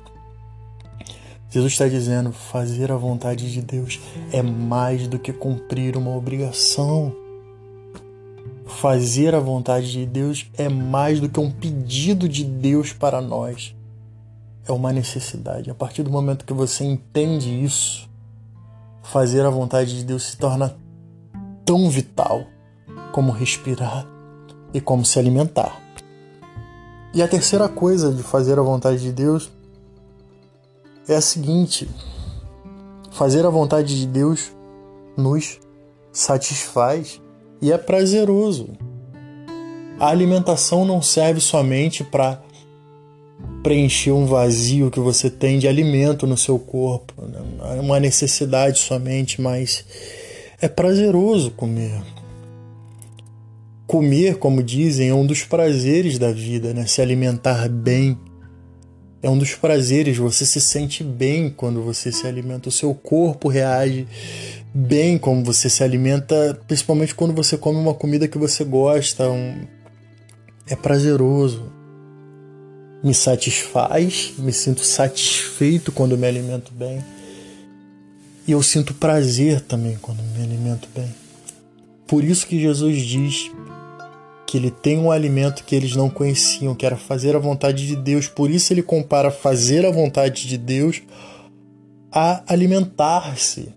Jesus 1.50 1.74
está 1.74 1.88
dizendo: 1.88 2.32
fazer 2.32 2.91
a 2.91 2.98
vontade 2.98 3.51
de 3.51 3.62
Deus 3.62 4.00
é 4.32 4.41
mais 4.41 5.08
do 5.08 5.17
que 5.17 5.34
cumprir 5.34 5.98
uma 5.98 6.15
obrigação. 6.15 7.13
Fazer 8.65 9.34
a 9.34 9.39
vontade 9.39 9.91
de 9.91 10.06
Deus 10.06 10.46
é 10.58 10.67
mais 10.67 11.22
do 11.22 11.29
que 11.29 11.39
um 11.39 11.50
pedido 11.50 12.27
de 12.27 12.44
Deus 12.44 12.91
para 12.91 13.22
nós. 13.22 13.74
É 14.67 14.72
uma 14.74 14.91
necessidade. 14.91 15.72
A 15.72 15.74
partir 15.74 16.03
do 16.03 16.12
momento 16.12 16.46
que 16.46 16.53
você 16.53 16.84
entende 16.84 17.63
isso, 17.63 18.10
fazer 19.01 19.46
a 19.46 19.50
vontade 19.50 19.98
de 19.98 20.03
Deus 20.03 20.24
se 20.24 20.38
torna 20.38 20.75
tão 21.68 21.90
vital 21.90 22.48
como 23.12 23.32
respirar 23.32 24.08
e 24.74 24.80
como 24.80 25.06
se 25.06 25.20
alimentar. 25.20 25.80
E 27.14 27.22
a 27.22 27.28
terceira 27.28 27.68
coisa 27.68 28.12
de 28.12 28.24
fazer 28.24 28.58
a 28.58 28.62
vontade 28.62 29.02
de 29.02 29.12
Deus 29.12 29.52
é 31.10 31.16
a 31.16 31.22
seguinte: 31.22 31.90
fazer 33.12 33.46
a 33.46 33.50
vontade 33.50 34.00
de 34.00 34.08
Deus 34.08 34.52
nos 35.18 35.60
satisfaz 36.12 37.22
e 37.62 37.72
é 37.72 37.78
prazeroso. 37.78 38.70
A 40.00 40.08
alimentação 40.08 40.86
não 40.86 41.02
serve 41.02 41.42
somente 41.42 42.04
para 42.04 42.42
preencher 43.64 44.12
um 44.12 44.26
vazio 44.26 44.90
que 44.90 45.00
você 45.00 45.30
tem 45.30 45.60
de 45.60 45.68
alimento 45.68 46.26
no 46.26 46.38
seu 46.38 46.58
corpo, 46.58 47.14
né? 47.24 47.40
é 47.76 47.82
uma 47.82 48.00
necessidade 48.00 48.80
somente, 48.80 49.42
mas 49.42 49.84
é 50.60 50.68
prazeroso 50.68 51.52
comer. 51.52 52.02
Comer, 53.86 54.38
como 54.38 54.62
dizem, 54.62 55.10
é 55.10 55.14
um 55.14 55.26
dos 55.26 55.44
prazeres 55.44 56.18
da 56.18 56.32
vida, 56.32 56.74
né? 56.74 56.86
Se 56.86 57.02
alimentar 57.02 57.70
bem 57.70 58.18
é 59.22 59.30
um 59.30 59.38
dos 59.38 59.56
prazeres. 59.56 60.18
Você 60.18 60.46
se 60.46 60.60
sente 60.62 61.04
bem 61.04 61.50
quando 61.50 61.82
você 61.82 62.12
se 62.12 62.28
alimenta. 62.28 62.70
O 62.70 62.72
seu 62.72 62.94
corpo 62.94 63.48
reage 63.48 64.08
bem 64.74 65.18
como 65.18 65.44
você 65.44 65.70
se 65.70 65.84
alimenta, 65.84 66.60
principalmente 66.68 67.16
quando 67.16 67.34
você 67.34 67.58
come 67.58 67.80
uma 67.80 67.94
comida 67.94 68.28
que 68.28 68.38
você 68.38 68.64
gosta. 68.64 69.30
Um... 69.30 69.66
É 70.70 70.76
prazeroso. 70.76 71.72
Me 73.04 73.14
satisfaz, 73.14 74.34
me 74.38 74.52
sinto 74.52 74.84
satisfeito 74.84 75.92
quando 75.92 76.18
me 76.18 76.28
alimento 76.28 76.74
bem. 76.74 77.04
E 78.48 78.54
eu 78.54 78.63
sinto 78.63 78.94
prazer 78.94 79.60
também 79.60 79.98
quando 80.01 80.24
me 80.24 80.42
alimento 80.42 80.88
bem. 80.96 81.13
Por 82.08 82.24
isso 82.24 82.48
que 82.48 82.60
Jesus 82.60 83.01
diz 83.01 83.51
que 84.46 84.56
ele 84.56 84.72
tem 84.72 84.98
um 84.98 85.12
alimento 85.12 85.66
que 85.66 85.75
eles 85.75 85.94
não 85.94 86.10
conheciam, 86.10 86.74
que 86.74 86.86
era 86.86 86.96
fazer 86.96 87.36
a 87.36 87.39
vontade 87.39 87.86
de 87.86 87.98
Deus. 87.98 88.30
Por 88.30 88.50
isso 88.50 88.72
ele 88.72 88.82
compara 88.82 89.30
fazer 89.30 89.86
a 89.86 89.92
vontade 89.92 90.48
de 90.48 90.58
Deus 90.58 91.01
a 92.10 92.42
alimentar-se. 92.48 93.74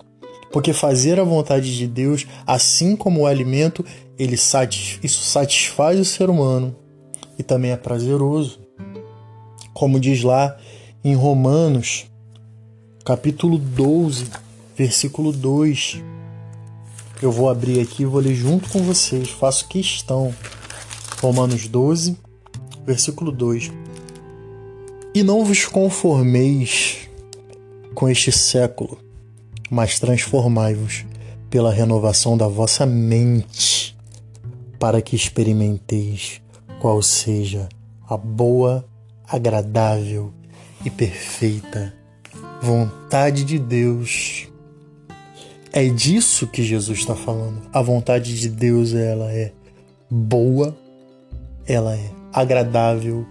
Porque 0.53 0.73
fazer 0.73 1.19
a 1.19 1.25
vontade 1.25 1.77
de 1.77 1.89
Deus, 1.89 2.25
assim 2.47 2.95
como 2.95 3.23
o 3.23 3.27
alimento, 3.27 3.85
ele 4.17 4.37
satis 4.37 5.01
isso 5.03 5.23
satisfaz 5.23 5.99
o 5.99 6.05
ser 6.05 6.31
humano 6.31 6.77
e 7.37 7.43
também 7.43 7.73
é 7.73 7.77
prazeroso. 7.77 8.61
Como 9.75 9.99
diz 9.99 10.23
lá 10.23 10.57
em 11.03 11.15
Romanos, 11.15 12.07
capítulo 13.05 13.59
12, 13.59 14.27
versículo 14.81 15.31
2. 15.31 16.03
Eu 17.21 17.31
vou 17.31 17.51
abrir 17.51 17.81
aqui 17.81 18.07
vou 18.07 18.19
ler 18.19 18.35
junto 18.35 18.71
com 18.71 18.83
vocês, 18.83 19.29
faço 19.29 19.69
questão. 19.69 20.35
Romanos 21.21 21.69
12, 21.69 22.17
versículo 22.87 23.31
2. 23.31 23.71
E 25.15 25.23
não 25.23 25.45
vos 25.45 25.67
conformeis 25.67 27.11
com 27.95 28.09
este 28.09 28.33
século, 28.33 28.97
mas 29.71 30.01
transformai-vos 30.01 31.05
pela 31.51 31.71
renovação 31.71 32.39
da 32.39 32.49
vossa 32.49 32.87
mente, 32.87 33.95
para 34.79 35.03
que 35.03 35.15
experimenteis 35.15 36.41
qual 36.81 37.03
seja 37.03 37.69
a 38.09 38.17
boa, 38.17 38.83
agradável 39.29 40.33
e 40.83 40.89
perfeita 40.89 41.93
vontade 42.63 43.45
de 43.45 43.59
Deus. 43.59 44.50
É 45.73 45.89
disso 45.89 46.49
que 46.49 46.65
Jesus 46.65 46.99
está 46.99 47.15
falando. 47.15 47.63
A 47.73 47.81
vontade 47.81 48.39
de 48.41 48.49
Deus 48.49 48.93
ela 48.93 49.33
é 49.33 49.53
boa, 50.11 50.77
ela 51.65 51.95
é 51.95 52.11
agradável 52.33 53.25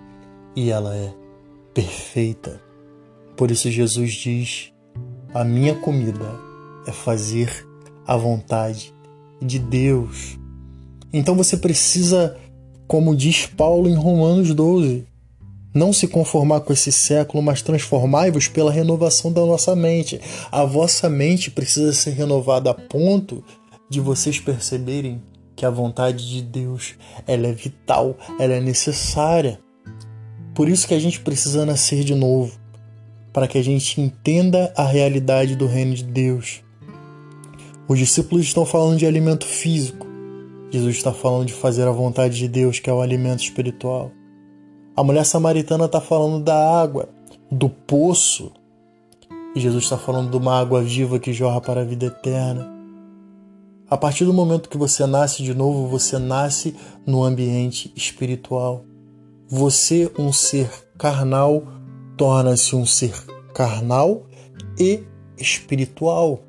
e 0.55 0.69
ela 0.69 0.95
é 0.95 1.13
perfeita. 1.73 2.61
Por 3.35 3.51
isso 3.51 3.69
Jesus 3.69 4.13
diz: 4.13 4.71
a 5.33 5.43
minha 5.43 5.75
comida 5.75 6.39
é 6.87 6.93
fazer 6.93 7.67
a 8.07 8.15
vontade 8.15 8.93
de 9.41 9.59
Deus. 9.59 10.39
Então 11.11 11.35
você 11.35 11.57
precisa, 11.57 12.37
como 12.87 13.17
diz 13.17 13.47
Paulo 13.47 13.89
em 13.89 13.95
Romanos 13.95 14.53
12, 14.53 15.08
não 15.73 15.93
se 15.93 16.07
conformar 16.07 16.61
com 16.61 16.73
esse 16.73 16.91
século, 16.91 17.43
mas 17.43 17.61
transformai-vos 17.61 18.47
pela 18.47 18.71
renovação 18.71 19.31
da 19.31 19.45
nossa 19.45 19.75
mente. 19.75 20.19
A 20.51 20.63
vossa 20.65 21.09
mente 21.09 21.51
precisa 21.51 21.93
ser 21.93 22.11
renovada 22.11 22.71
a 22.71 22.73
ponto 22.73 23.43
de 23.89 23.99
vocês 23.99 24.39
perceberem 24.39 25.21
que 25.55 25.65
a 25.65 25.69
vontade 25.69 26.29
de 26.29 26.41
Deus 26.41 26.95
ela 27.27 27.47
é 27.47 27.51
vital, 27.51 28.17
ela 28.39 28.53
é 28.53 28.61
necessária. 28.61 29.59
Por 30.55 30.69
isso 30.69 30.87
que 30.87 30.93
a 30.93 30.99
gente 30.99 31.19
precisa 31.19 31.65
nascer 31.65 32.03
de 32.03 32.15
novo, 32.15 32.57
para 33.31 33.47
que 33.47 33.57
a 33.57 33.63
gente 33.63 33.99
entenda 33.99 34.73
a 34.75 34.83
realidade 34.83 35.55
do 35.55 35.67
reino 35.67 35.93
de 35.93 36.03
Deus. 36.03 36.63
Os 37.87 37.97
discípulos 37.97 38.45
estão 38.45 38.65
falando 38.65 38.97
de 38.97 39.05
alimento 39.05 39.45
físico. 39.45 40.07
Jesus 40.71 40.97
está 40.97 41.11
falando 41.11 41.47
de 41.47 41.53
fazer 41.53 41.87
a 41.87 41.91
vontade 41.91 42.37
de 42.37 42.47
Deus, 42.47 42.79
que 42.79 42.89
é 42.89 42.93
o 42.93 43.01
alimento 43.01 43.43
espiritual. 43.43 44.11
A 44.99 45.03
mulher 45.03 45.25
samaritana 45.25 45.85
está 45.85 46.01
falando 46.01 46.43
da 46.43 46.77
água, 46.77 47.07
do 47.49 47.69
poço. 47.69 48.51
E 49.55 49.59
Jesus 49.61 49.85
está 49.85 49.97
falando 49.97 50.29
de 50.29 50.35
uma 50.35 50.59
água 50.59 50.81
viva 50.81 51.17
que 51.17 51.31
jorra 51.31 51.61
para 51.61 51.79
a 51.79 51.85
vida 51.85 52.07
eterna. 52.07 52.69
A 53.89 53.95
partir 53.95 54.25
do 54.25 54.33
momento 54.33 54.67
que 54.67 54.77
você 54.77 55.05
nasce 55.05 55.41
de 55.41 55.53
novo, 55.53 55.87
você 55.87 56.19
nasce 56.19 56.75
no 57.05 57.23
ambiente 57.23 57.93
espiritual. 57.95 58.83
Você, 59.47 60.11
um 60.19 60.33
ser 60.33 60.69
carnal, 60.97 61.63
torna-se 62.17 62.75
um 62.75 62.85
ser 62.85 63.13
carnal 63.53 64.23
e 64.77 65.05
espiritual. 65.37 66.41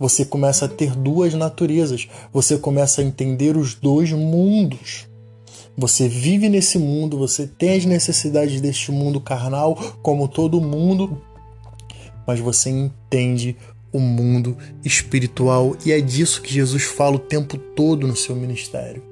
Você 0.00 0.24
começa 0.24 0.64
a 0.64 0.68
ter 0.68 0.96
duas 0.96 1.32
naturezas, 1.32 2.08
você 2.32 2.58
começa 2.58 3.00
a 3.00 3.04
entender 3.04 3.56
os 3.56 3.72
dois 3.72 4.10
mundos. 4.10 5.11
Você 5.76 6.06
vive 6.06 6.48
nesse 6.48 6.78
mundo, 6.78 7.18
você 7.18 7.46
tem 7.46 7.76
as 7.76 7.84
necessidades 7.84 8.60
deste 8.60 8.92
mundo 8.92 9.20
carnal, 9.20 9.74
como 10.02 10.28
todo 10.28 10.60
mundo, 10.60 11.22
mas 12.26 12.38
você 12.40 12.68
entende 12.70 13.56
o 13.92 13.98
mundo 13.98 14.56
espiritual 14.84 15.76
e 15.84 15.92
é 15.92 16.00
disso 16.00 16.42
que 16.42 16.52
Jesus 16.52 16.84
fala 16.84 17.16
o 17.16 17.18
tempo 17.18 17.56
todo 17.58 18.06
no 18.06 18.16
seu 18.16 18.36
ministério. 18.36 19.02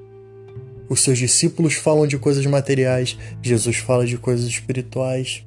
Os 0.89 1.01
seus 1.01 1.17
discípulos 1.17 1.75
falam 1.75 2.05
de 2.05 2.17
coisas 2.17 2.45
materiais, 2.45 3.17
Jesus 3.41 3.77
fala 3.77 4.05
de 4.05 4.17
coisas 4.17 4.45
espirituais. 4.45 5.45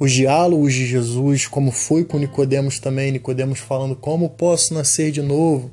Os 0.00 0.12
diálogos 0.12 0.72
de 0.72 0.86
Jesus, 0.86 1.46
como 1.46 1.70
foi 1.70 2.04
com 2.04 2.18
Nicodemos 2.18 2.78
também, 2.78 3.12
Nicodemos 3.12 3.58
falando 3.58 3.94
como 3.94 4.30
posso 4.30 4.72
nascer 4.72 5.10
de 5.10 5.20
novo, 5.20 5.70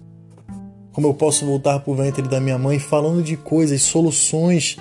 como 0.95 1.08
eu 1.08 1.13
posso 1.13 1.45
voltar 1.45 1.81
para 1.81 1.91
o 1.91 1.95
ventre 1.95 2.21
da 2.21 2.39
minha 2.39 2.58
mãe, 2.58 2.79
falando 2.79 3.21
de 3.21 3.36
coisas, 3.36 3.81
soluções 3.81 4.77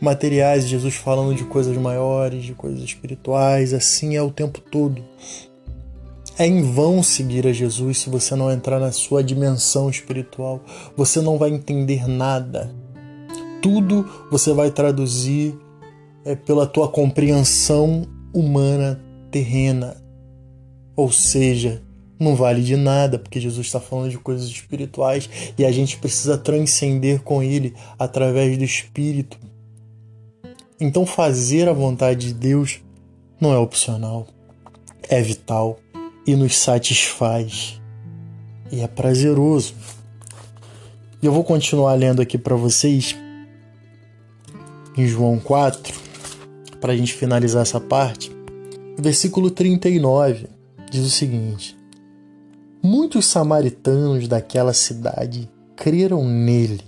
materiais, 0.00 0.66
Jesus 0.66 0.96
falando 0.96 1.36
de 1.36 1.44
coisas 1.44 1.76
maiores, 1.76 2.42
de 2.42 2.52
coisas 2.52 2.82
espirituais, 2.82 3.72
assim 3.72 4.16
é 4.16 4.22
o 4.22 4.32
tempo 4.32 4.60
todo. 4.60 5.00
É 6.36 6.44
em 6.44 6.62
vão 6.62 7.00
seguir 7.00 7.46
a 7.46 7.52
Jesus 7.52 7.98
se 7.98 8.10
você 8.10 8.34
não 8.34 8.50
entrar 8.50 8.80
na 8.80 8.90
sua 8.90 9.22
dimensão 9.22 9.88
espiritual. 9.88 10.60
Você 10.96 11.20
não 11.20 11.38
vai 11.38 11.50
entender 11.50 12.08
nada. 12.08 12.74
Tudo 13.62 14.04
você 14.32 14.52
vai 14.52 14.68
traduzir 14.72 15.56
é, 16.24 16.34
pela 16.34 16.66
tua 16.66 16.88
compreensão 16.88 18.04
humana 18.34 19.00
terrena. 19.30 19.96
Ou 20.96 21.12
seja, 21.12 21.80
não 22.22 22.34
vale 22.34 22.62
de 22.62 22.76
nada, 22.76 23.18
porque 23.18 23.40
Jesus 23.40 23.66
está 23.66 23.80
falando 23.80 24.10
de 24.10 24.18
coisas 24.18 24.46
espirituais 24.46 25.28
e 25.58 25.64
a 25.64 25.72
gente 25.72 25.96
precisa 25.98 26.38
transcender 26.38 27.22
com 27.22 27.42
Ele 27.42 27.74
através 27.98 28.56
do 28.56 28.64
Espírito. 28.64 29.38
Então, 30.80 31.04
fazer 31.04 31.68
a 31.68 31.72
vontade 31.72 32.28
de 32.28 32.34
Deus 32.34 32.80
não 33.40 33.52
é 33.52 33.58
opcional, 33.58 34.26
é 35.08 35.20
vital 35.20 35.78
e 36.26 36.34
nos 36.34 36.56
satisfaz. 36.56 37.80
E 38.70 38.80
é 38.80 38.86
prazeroso. 38.86 39.74
E 41.20 41.26
eu 41.26 41.32
vou 41.32 41.44
continuar 41.44 41.94
lendo 41.94 42.22
aqui 42.22 42.38
para 42.38 42.56
vocês 42.56 43.14
em 44.96 45.06
João 45.06 45.38
4, 45.38 45.94
para 46.80 46.92
a 46.92 46.96
gente 46.96 47.12
finalizar 47.12 47.62
essa 47.62 47.80
parte. 47.80 48.32
Versículo 48.98 49.50
39 49.50 50.46
diz 50.90 51.04
o 51.06 51.10
seguinte: 51.10 51.76
Muitos 52.84 53.26
samaritanos 53.26 54.26
daquela 54.26 54.72
cidade 54.72 55.48
creram 55.76 56.24
nele, 56.24 56.82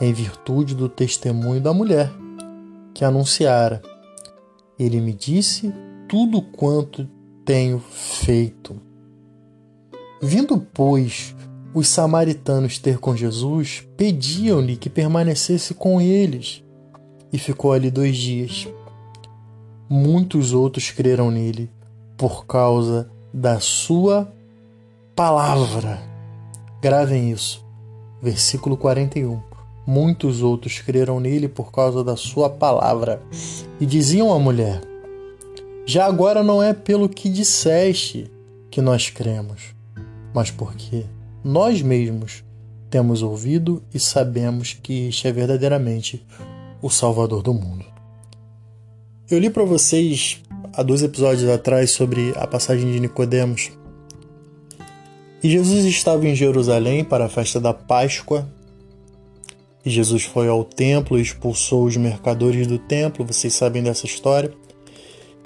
em 0.00 0.12
virtude 0.12 0.72
do 0.72 0.88
testemunho 0.88 1.60
da 1.60 1.74
mulher 1.74 2.12
que 2.94 3.04
anunciara. 3.04 3.82
Ele 4.78 5.00
me 5.00 5.12
disse 5.12 5.74
tudo 6.08 6.40
quanto 6.40 7.08
tenho 7.44 7.80
feito. 7.80 8.80
Vindo, 10.22 10.64
pois, 10.72 11.34
os 11.74 11.88
samaritanos 11.88 12.78
ter 12.78 12.98
com 12.98 13.16
Jesus, 13.16 13.84
pediam-lhe 13.96 14.76
que 14.76 14.88
permanecesse 14.88 15.74
com 15.74 16.00
eles, 16.00 16.62
e 17.32 17.38
ficou 17.38 17.72
ali 17.72 17.90
dois 17.90 18.16
dias. 18.16 18.68
Muitos 19.90 20.52
outros 20.52 20.92
creram 20.92 21.32
nele 21.32 21.68
por 22.16 22.46
causa 22.46 23.10
da 23.32 23.58
sua 23.58 24.32
palavra. 25.14 26.02
Gravem 26.82 27.30
isso. 27.30 27.64
Versículo 28.20 28.76
41. 28.76 29.40
muitos 29.86 30.40
outros 30.40 30.80
creram 30.80 31.20
nele 31.20 31.46
por 31.46 31.70
causa 31.70 32.02
da 32.02 32.16
sua 32.16 32.50
palavra. 32.50 33.22
E 33.80 33.86
diziam 33.86 34.32
à 34.32 34.38
mulher: 34.38 34.80
Já 35.86 36.06
agora 36.06 36.42
não 36.42 36.62
é 36.62 36.72
pelo 36.72 37.08
que 37.08 37.28
disseste 37.28 38.30
que 38.70 38.80
nós 38.80 39.08
cremos, 39.10 39.74
mas 40.34 40.50
porque 40.50 41.04
nós 41.44 41.80
mesmos 41.82 42.42
temos 42.90 43.22
ouvido 43.22 43.82
e 43.92 44.00
sabemos 44.00 44.72
que 44.72 45.08
este 45.08 45.28
é 45.28 45.32
verdadeiramente 45.32 46.24
o 46.80 46.90
Salvador 46.90 47.42
do 47.42 47.54
mundo. 47.54 47.84
Eu 49.30 49.38
li 49.38 49.50
para 49.50 49.64
vocês 49.64 50.42
há 50.72 50.82
dois 50.82 51.02
episódios 51.02 51.48
atrás 51.48 51.92
sobre 51.92 52.32
a 52.36 52.46
passagem 52.46 52.90
de 52.90 53.00
Nicodemos. 53.00 53.70
E 55.44 55.50
Jesus 55.50 55.84
estava 55.84 56.26
em 56.26 56.34
Jerusalém 56.34 57.04
para 57.04 57.26
a 57.26 57.28
festa 57.28 57.60
da 57.60 57.74
Páscoa. 57.74 58.50
E 59.84 59.90
Jesus 59.90 60.22
foi 60.22 60.48
ao 60.48 60.64
templo 60.64 61.18
e 61.18 61.20
expulsou 61.20 61.84
os 61.84 61.98
mercadores 61.98 62.66
do 62.66 62.78
templo, 62.78 63.26
vocês 63.26 63.52
sabem 63.52 63.82
dessa 63.82 64.06
história. 64.06 64.50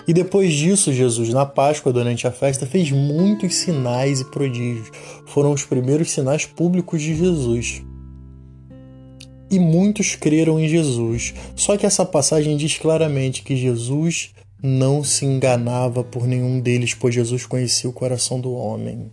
E 0.07 0.13
depois 0.15 0.55
disso, 0.55 0.93
Jesus, 0.93 1.31
na 1.31 1.45
Páscoa, 1.45 1.93
durante 1.93 2.29
a 2.29 2.31
festa, 2.31 2.65
fez 2.65 2.93
muitos 2.93 3.57
sinais 3.57 4.21
e 4.21 4.25
prodígios. 4.25 4.89
Foram 5.27 5.51
os 5.51 5.65
primeiros 5.65 6.13
sinais 6.13 6.47
públicos 6.47 7.03
de 7.03 7.17
Jesus. 7.17 7.83
E 9.51 9.59
muitos 9.59 10.15
creram 10.15 10.61
em 10.61 10.69
Jesus. 10.69 11.35
Só 11.57 11.77
que 11.77 11.85
essa 11.85 12.07
passagem 12.07 12.57
diz 12.57 12.79
claramente 12.79 13.43
que 13.43 13.57
Jesus 13.57 14.31
não 14.63 15.03
se 15.03 15.27
enganava 15.27 16.05
por 16.05 16.25
nenhum 16.25 16.61
deles, 16.61 16.95
pois 16.95 17.13
Jesus 17.13 17.45
conhecia 17.47 17.91
o 17.91 17.93
coração 17.93 18.41
do 18.41 18.53
homem. 18.53 19.11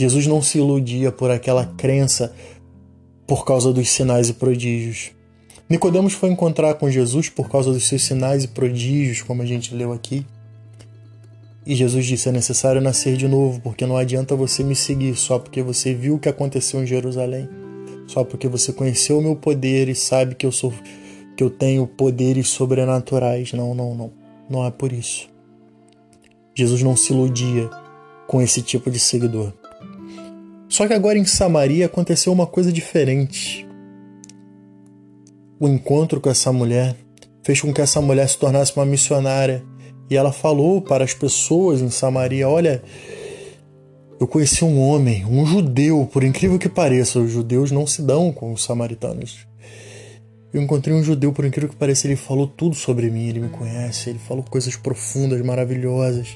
Jesus 0.00 0.26
não 0.26 0.40
se 0.40 0.56
iludia 0.56 1.12
por 1.12 1.30
aquela 1.30 1.66
crença 1.76 2.32
por 3.26 3.44
causa 3.44 3.70
dos 3.70 3.90
sinais 3.90 4.30
e 4.30 4.32
prodígios. 4.32 5.10
Nicodemos 5.68 6.14
foi 6.14 6.30
encontrar 6.30 6.72
com 6.76 6.90
Jesus 6.90 7.28
por 7.28 7.50
causa 7.50 7.70
dos 7.70 7.86
seus 7.86 8.04
sinais 8.04 8.44
e 8.44 8.48
prodígios, 8.48 9.20
como 9.20 9.42
a 9.42 9.44
gente 9.44 9.74
leu 9.74 9.92
aqui. 9.92 10.24
E 11.66 11.74
Jesus 11.74 12.06
disse: 12.06 12.30
é 12.30 12.32
necessário 12.32 12.80
nascer 12.80 13.14
de 13.14 13.28
novo, 13.28 13.60
porque 13.60 13.84
não 13.84 13.98
adianta 13.98 14.34
você 14.34 14.64
me 14.64 14.74
seguir 14.74 15.14
só 15.16 15.38
porque 15.38 15.62
você 15.62 15.92
viu 15.92 16.14
o 16.14 16.18
que 16.18 16.30
aconteceu 16.30 16.82
em 16.82 16.86
Jerusalém, 16.86 17.46
só 18.06 18.24
porque 18.24 18.48
você 18.48 18.72
conheceu 18.72 19.18
o 19.18 19.22
meu 19.22 19.36
poder 19.36 19.86
e 19.90 19.94
sabe 19.94 20.34
que 20.34 20.46
eu 20.46 20.52
sou 20.52 20.72
que 21.36 21.44
eu 21.44 21.50
tenho 21.50 21.86
poderes 21.86 22.48
sobrenaturais. 22.48 23.52
Não, 23.52 23.74
não, 23.74 23.94
não. 23.94 24.10
Não 24.48 24.64
é 24.64 24.70
por 24.70 24.94
isso. 24.94 25.28
Jesus 26.54 26.82
não 26.82 26.96
se 26.96 27.12
iludia 27.12 27.68
com 28.26 28.40
esse 28.40 28.62
tipo 28.62 28.90
de 28.90 28.98
seguidor. 28.98 29.59
Só 30.70 30.86
que 30.86 30.94
agora 30.94 31.18
em 31.18 31.26
Samaria 31.26 31.84
aconteceu 31.84 32.32
uma 32.32 32.46
coisa 32.46 32.72
diferente 32.72 33.68
o 35.60 35.68
encontro 35.68 36.22
com 36.22 36.30
essa 36.30 36.50
mulher 36.50 36.96
fez 37.42 37.60
com 37.60 37.72
que 37.72 37.82
essa 37.82 38.00
mulher 38.00 38.26
se 38.26 38.38
tornasse 38.38 38.74
uma 38.74 38.86
missionária. 38.86 39.62
E 40.08 40.16
ela 40.16 40.32
falou 40.32 40.80
para 40.80 41.04
as 41.04 41.12
pessoas 41.12 41.82
em 41.82 41.90
Samaria: 41.90 42.48
Olha, 42.48 42.82
eu 44.18 44.26
conheci 44.26 44.64
um 44.64 44.80
homem, 44.80 45.24
um 45.26 45.44
judeu, 45.44 46.08
por 46.10 46.24
incrível 46.24 46.58
que 46.58 46.68
pareça, 46.68 47.20
os 47.20 47.30
judeus 47.30 47.70
não 47.70 47.86
se 47.86 48.00
dão 48.00 48.32
com 48.32 48.52
os 48.52 48.64
samaritanos. 48.64 49.46
Eu 50.52 50.60
encontrei 50.60 50.96
um 50.96 51.04
judeu, 51.04 51.32
por 51.32 51.44
incrível 51.44 51.68
que 51.68 51.76
pareça, 51.76 52.08
ele 52.08 52.16
falou 52.16 52.48
tudo 52.48 52.74
sobre 52.74 53.08
mim, 53.08 53.28
ele 53.28 53.38
me 53.38 53.50
conhece, 53.50 54.10
ele 54.10 54.18
falou 54.18 54.42
coisas 54.42 54.74
profundas, 54.74 55.40
maravilhosas. 55.42 56.34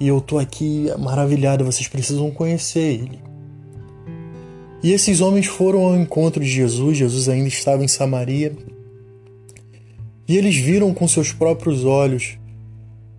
E 0.00 0.08
eu 0.08 0.20
tô 0.20 0.36
aqui 0.38 0.88
maravilhado, 0.98 1.64
vocês 1.64 1.86
precisam 1.86 2.30
conhecer 2.30 2.80
ele. 2.80 3.35
E 4.86 4.92
esses 4.92 5.20
homens 5.20 5.46
foram 5.46 5.80
ao 5.80 5.96
encontro 5.96 6.40
de 6.44 6.48
Jesus, 6.48 6.98
Jesus 6.98 7.28
ainda 7.28 7.48
estava 7.48 7.82
em 7.82 7.88
Samaria, 7.88 8.52
e 10.28 10.36
eles 10.36 10.54
viram 10.54 10.94
com 10.94 11.08
seus 11.08 11.32
próprios 11.32 11.84
olhos 11.84 12.38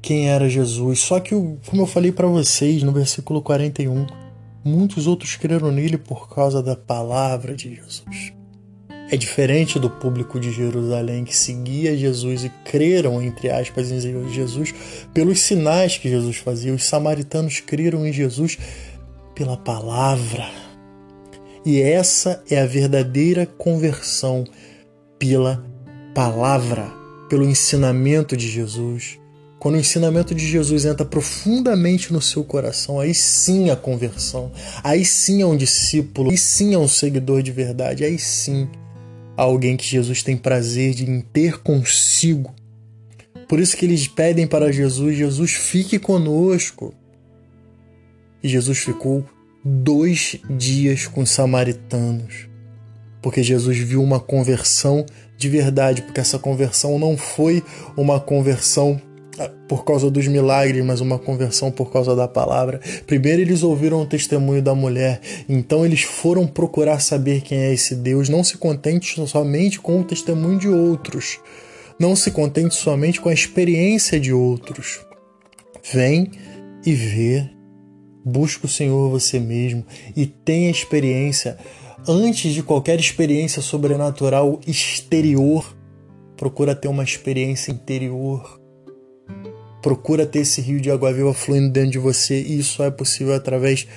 quem 0.02 0.30
era 0.30 0.48
Jesus. 0.48 1.00
Só 1.00 1.20
que, 1.20 1.36
como 1.36 1.82
eu 1.82 1.86
falei 1.86 2.14
para 2.14 2.26
vocês 2.26 2.84
no 2.84 2.94
versículo 2.94 3.42
41, 3.42 4.08
muitos 4.64 5.08
outros 5.08 5.36
creram 5.36 5.70
nele 5.70 5.98
por 5.98 6.30
causa 6.34 6.64
da 6.64 6.74
palavra 6.74 7.54
de 7.54 7.76
Jesus. 7.76 8.32
É 9.12 9.18
diferente 9.18 9.78
do 9.78 9.90
público 9.90 10.40
de 10.40 10.54
Jerusalém 10.54 11.26
que 11.26 11.36
seguia 11.36 11.98
Jesus 11.98 12.46
e 12.46 12.50
creram, 12.64 13.22
entre 13.22 13.50
aspas, 13.50 13.92
em 13.92 14.30
Jesus 14.30 14.74
pelos 15.14 15.42
sinais 15.42 15.98
que 15.98 16.08
Jesus 16.08 16.38
fazia. 16.38 16.74
Os 16.74 16.86
samaritanos 16.86 17.60
creram 17.60 18.08
em 18.08 18.14
Jesus 18.14 18.58
pela 19.36 19.58
palavra 19.58 20.66
e 21.68 21.82
essa 21.82 22.42
é 22.50 22.62
a 22.62 22.66
verdadeira 22.66 23.46
conversão 23.46 24.46
pela 25.20 25.62
palavra, 26.16 26.90
pelo 27.28 27.44
ensinamento 27.44 28.38
de 28.38 28.48
Jesus. 28.48 29.20
Quando 29.60 29.76
o 29.76 29.80
ensinamento 29.80 30.34
de 30.34 30.48
Jesus 30.48 30.86
entra 30.86 31.06
profundamente 31.06 32.14
no 32.14 32.22
seu 32.22 32.42
coração, 32.46 33.02
aí 33.02 33.14
sim 33.14 33.70
a 33.70 33.76
conversão, 33.76 34.50
aí 34.82 35.04
sim 35.04 35.42
é 35.42 35.46
um 35.46 35.58
discípulo, 35.58 36.32
aí 36.32 36.38
sim 36.38 36.74
é 36.74 36.78
um 36.78 36.88
seguidor 36.88 37.44
de 37.44 37.52
verdade, 37.52 38.06
aí 38.06 38.18
sim 38.18 38.70
há 39.36 39.42
alguém 39.42 39.76
que 39.76 39.86
Jesus 39.86 40.24
tem 40.24 40.38
prazer 40.38 40.94
de 40.94 41.22
ter 41.34 41.58
consigo. 41.58 42.56
Por 43.46 43.60
isso 43.60 43.76
que 43.76 43.84
eles 43.84 44.08
pedem 44.08 44.48
para 44.48 44.72
Jesus: 44.72 45.18
Jesus, 45.18 45.52
fique 45.52 46.00
conosco. 46.00 46.94
E 48.42 48.48
Jesus 48.48 48.78
ficou 48.78 49.26
dois 49.70 50.38
dias 50.50 51.08
com 51.08 51.22
os 51.22 51.30
samaritanos, 51.30 52.48
porque 53.22 53.44
Jesus 53.44 53.78
viu 53.78 54.02
uma 54.02 54.18
conversão 54.18 55.06
de 55.38 55.50
verdade, 55.50 56.04
porque 56.04 56.22
essa 56.22 56.40
conversão 56.40 56.98
não 56.98 57.18
foi 57.18 57.62
uma 57.98 58.18
conversão 58.18 59.00
ah, 59.38 59.52
por 59.68 59.84
causa 59.84 60.10
dos 60.10 60.26
milagres, 60.26 60.84
mas 60.86 61.02
uma 61.02 61.20
conversão 61.20 61.70
por 61.70 61.92
causa 61.92 62.16
da 62.16 62.30
palavra. 62.30 62.80
Primeiro 63.06 63.42
eles 63.42 63.62
ouviram 63.62 64.02
o 64.02 64.06
testemunho 64.06 64.62
da 64.62 64.74
mulher, 64.74 65.20
então 65.50 65.86
eles 65.86 66.02
foram 66.02 66.48
procurar 66.48 67.02
saber 67.02 67.42
quem 67.42 67.58
é 67.60 67.74
esse 67.74 67.94
Deus. 67.94 68.30
Não 68.30 68.46
se 68.46 68.58
contente 68.58 69.20
somente 69.28 69.82
com 69.82 70.00
o 70.00 70.04
testemunho 70.04 70.58
de 70.58 70.70
outros, 70.70 71.40
não 72.00 72.16
se 72.16 72.32
contente 72.32 72.74
somente 72.74 73.20
com 73.20 73.28
a 73.28 73.34
experiência 73.34 74.18
de 74.18 74.32
outros. 74.32 75.02
Vem 75.92 76.32
e 76.86 76.94
vê 76.94 77.57
Busque 78.30 78.66
o 78.66 78.70
Senhor 78.70 79.10
você 79.10 79.40
mesmo 79.40 79.86
e 80.14 80.26
tenha 80.26 80.70
experiência. 80.70 81.58
Antes 82.06 82.54
de 82.54 82.62
qualquer 82.62 83.00
experiência 83.00 83.62
sobrenatural 83.62 84.60
exterior, 84.68 85.74
procura 86.36 86.76
ter 86.76 86.90
uma 86.90 87.06
experiência 87.06 87.72
interior. 87.72 88.60
Procura 89.82 90.26
ter 90.26 90.40
esse 90.40 90.60
rio 90.60 90.82
de 90.82 90.92
água 90.92 91.14
viva 91.14 91.34
fluindo 91.34 91.72
dentro 91.72 91.92
de 91.92 92.00
você. 92.00 92.42
E 92.42 92.60
isso 92.60 92.84
é 92.84 92.92
possível 92.92 93.34
através 93.34 93.88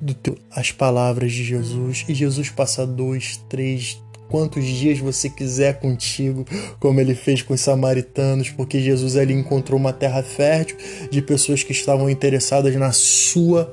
das 0.00 0.70
palavras 0.70 1.32
de 1.32 1.42
Jesus. 1.42 2.04
E 2.08 2.14
Jesus 2.14 2.48
passa 2.48 2.86
dois, 2.86 3.38
três, 3.48 4.00
quantos 4.32 4.64
dias 4.64 4.98
você 4.98 5.28
quiser 5.28 5.78
contigo, 5.78 6.46
como 6.80 6.98
ele 6.98 7.14
fez 7.14 7.42
com 7.42 7.52
os 7.52 7.60
samaritanos, 7.60 8.48
porque 8.48 8.80
Jesus 8.80 9.14
ali 9.14 9.34
encontrou 9.34 9.78
uma 9.78 9.92
terra 9.92 10.22
fértil 10.22 10.78
de 11.10 11.20
pessoas 11.20 11.62
que 11.62 11.72
estavam 11.72 12.08
interessadas 12.08 12.74
na 12.76 12.92
sua 12.92 13.70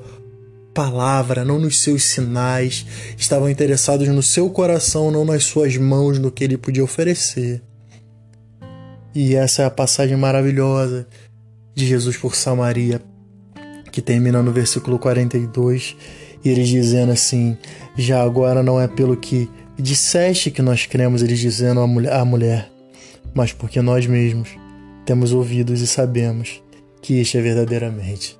palavra, 0.74 1.46
não 1.46 1.58
nos 1.58 1.80
seus 1.80 2.04
sinais, 2.10 2.84
estavam 3.16 3.48
interessados 3.48 4.06
no 4.08 4.22
seu 4.22 4.50
coração, 4.50 5.10
não 5.10 5.24
nas 5.24 5.44
suas 5.44 5.78
mãos, 5.78 6.18
no 6.18 6.30
que 6.30 6.44
ele 6.44 6.58
podia 6.58 6.84
oferecer. 6.84 7.62
E 9.14 9.34
essa 9.34 9.62
é 9.62 9.64
a 9.64 9.70
passagem 9.70 10.16
maravilhosa 10.18 11.08
de 11.74 11.86
Jesus 11.86 12.18
por 12.18 12.36
Samaria, 12.36 13.00
que 13.90 14.02
termina 14.02 14.42
no 14.42 14.52
versículo 14.52 14.98
42, 14.98 15.96
e 16.44 16.50
ele 16.50 16.64
dizendo 16.64 17.12
assim: 17.12 17.56
Já 17.96 18.22
agora 18.22 18.62
não 18.62 18.78
é 18.78 18.86
pelo 18.86 19.16
que 19.16 19.48
Disseste 19.80 20.50
que 20.50 20.60
nós 20.60 20.84
cremos, 20.86 21.22
eles 21.22 21.38
dizendo 21.38 21.80
à 21.80 22.24
mulher, 22.24 22.70
mas 23.32 23.52
porque 23.52 23.80
nós 23.80 24.06
mesmos 24.06 24.50
temos 25.06 25.32
ouvidos 25.32 25.80
e 25.80 25.86
sabemos 25.86 26.62
que 27.00 27.18
este 27.18 27.38
é 27.38 27.40
verdadeiramente 27.40 28.38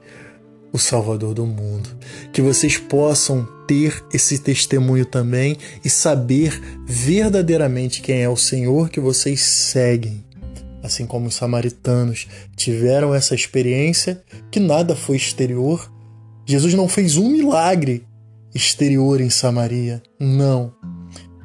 o 0.72 0.78
Salvador 0.78 1.34
do 1.34 1.46
mundo. 1.46 1.88
Que 2.32 2.42
vocês 2.42 2.76
possam 2.76 3.48
ter 3.66 4.04
esse 4.12 4.38
testemunho 4.38 5.04
também 5.04 5.56
e 5.84 5.90
saber 5.90 6.60
verdadeiramente 6.86 8.02
quem 8.02 8.22
é 8.22 8.28
o 8.28 8.36
Senhor 8.36 8.88
que 8.88 9.00
vocês 9.00 9.40
seguem. 9.40 10.24
Assim 10.82 11.06
como 11.06 11.26
os 11.28 11.34
samaritanos 11.34 12.26
tiveram 12.56 13.14
essa 13.14 13.34
experiência 13.34 14.22
que 14.50 14.60
nada 14.60 14.94
foi 14.94 15.16
exterior. 15.16 15.90
Jesus 16.46 16.74
não 16.74 16.88
fez 16.88 17.16
um 17.16 17.30
milagre 17.30 18.04
exterior 18.54 19.20
em 19.20 19.30
Samaria. 19.30 20.02
Não. 20.18 20.79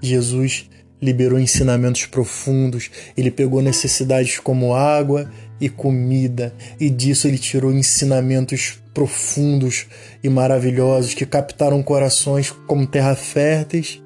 Jesus 0.05 0.69
liberou 1.01 1.39
ensinamentos 1.39 2.05
profundos, 2.05 2.89
ele 3.15 3.29
pegou 3.29 3.61
necessidades 3.61 4.39
como 4.39 4.73
água 4.73 5.29
e 5.59 5.69
comida, 5.69 6.53
e 6.79 6.89
disso 6.89 7.27
ele 7.27 7.37
tirou 7.37 7.71
ensinamentos 7.71 8.79
profundos 8.93 9.87
e 10.23 10.29
maravilhosos 10.29 11.13
que 11.13 11.25
captaram 11.25 11.83
corações 11.83 12.51
como 12.65 12.87
terra 12.87 13.15
férteis. 13.15 14.01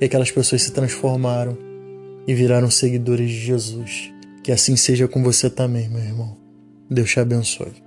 e 0.00 0.04
aquelas 0.06 0.30
pessoas 0.30 0.62
se 0.62 0.72
transformaram 0.72 1.56
e 2.26 2.34
viraram 2.34 2.70
seguidores 2.70 3.30
de 3.30 3.38
Jesus. 3.38 4.10
Que 4.42 4.50
assim 4.50 4.76
seja 4.76 5.06
com 5.06 5.22
você 5.22 5.48
também, 5.48 5.88
meu 5.88 6.02
irmão. 6.02 6.36
Deus 6.90 7.10
te 7.10 7.20
abençoe. 7.20 7.83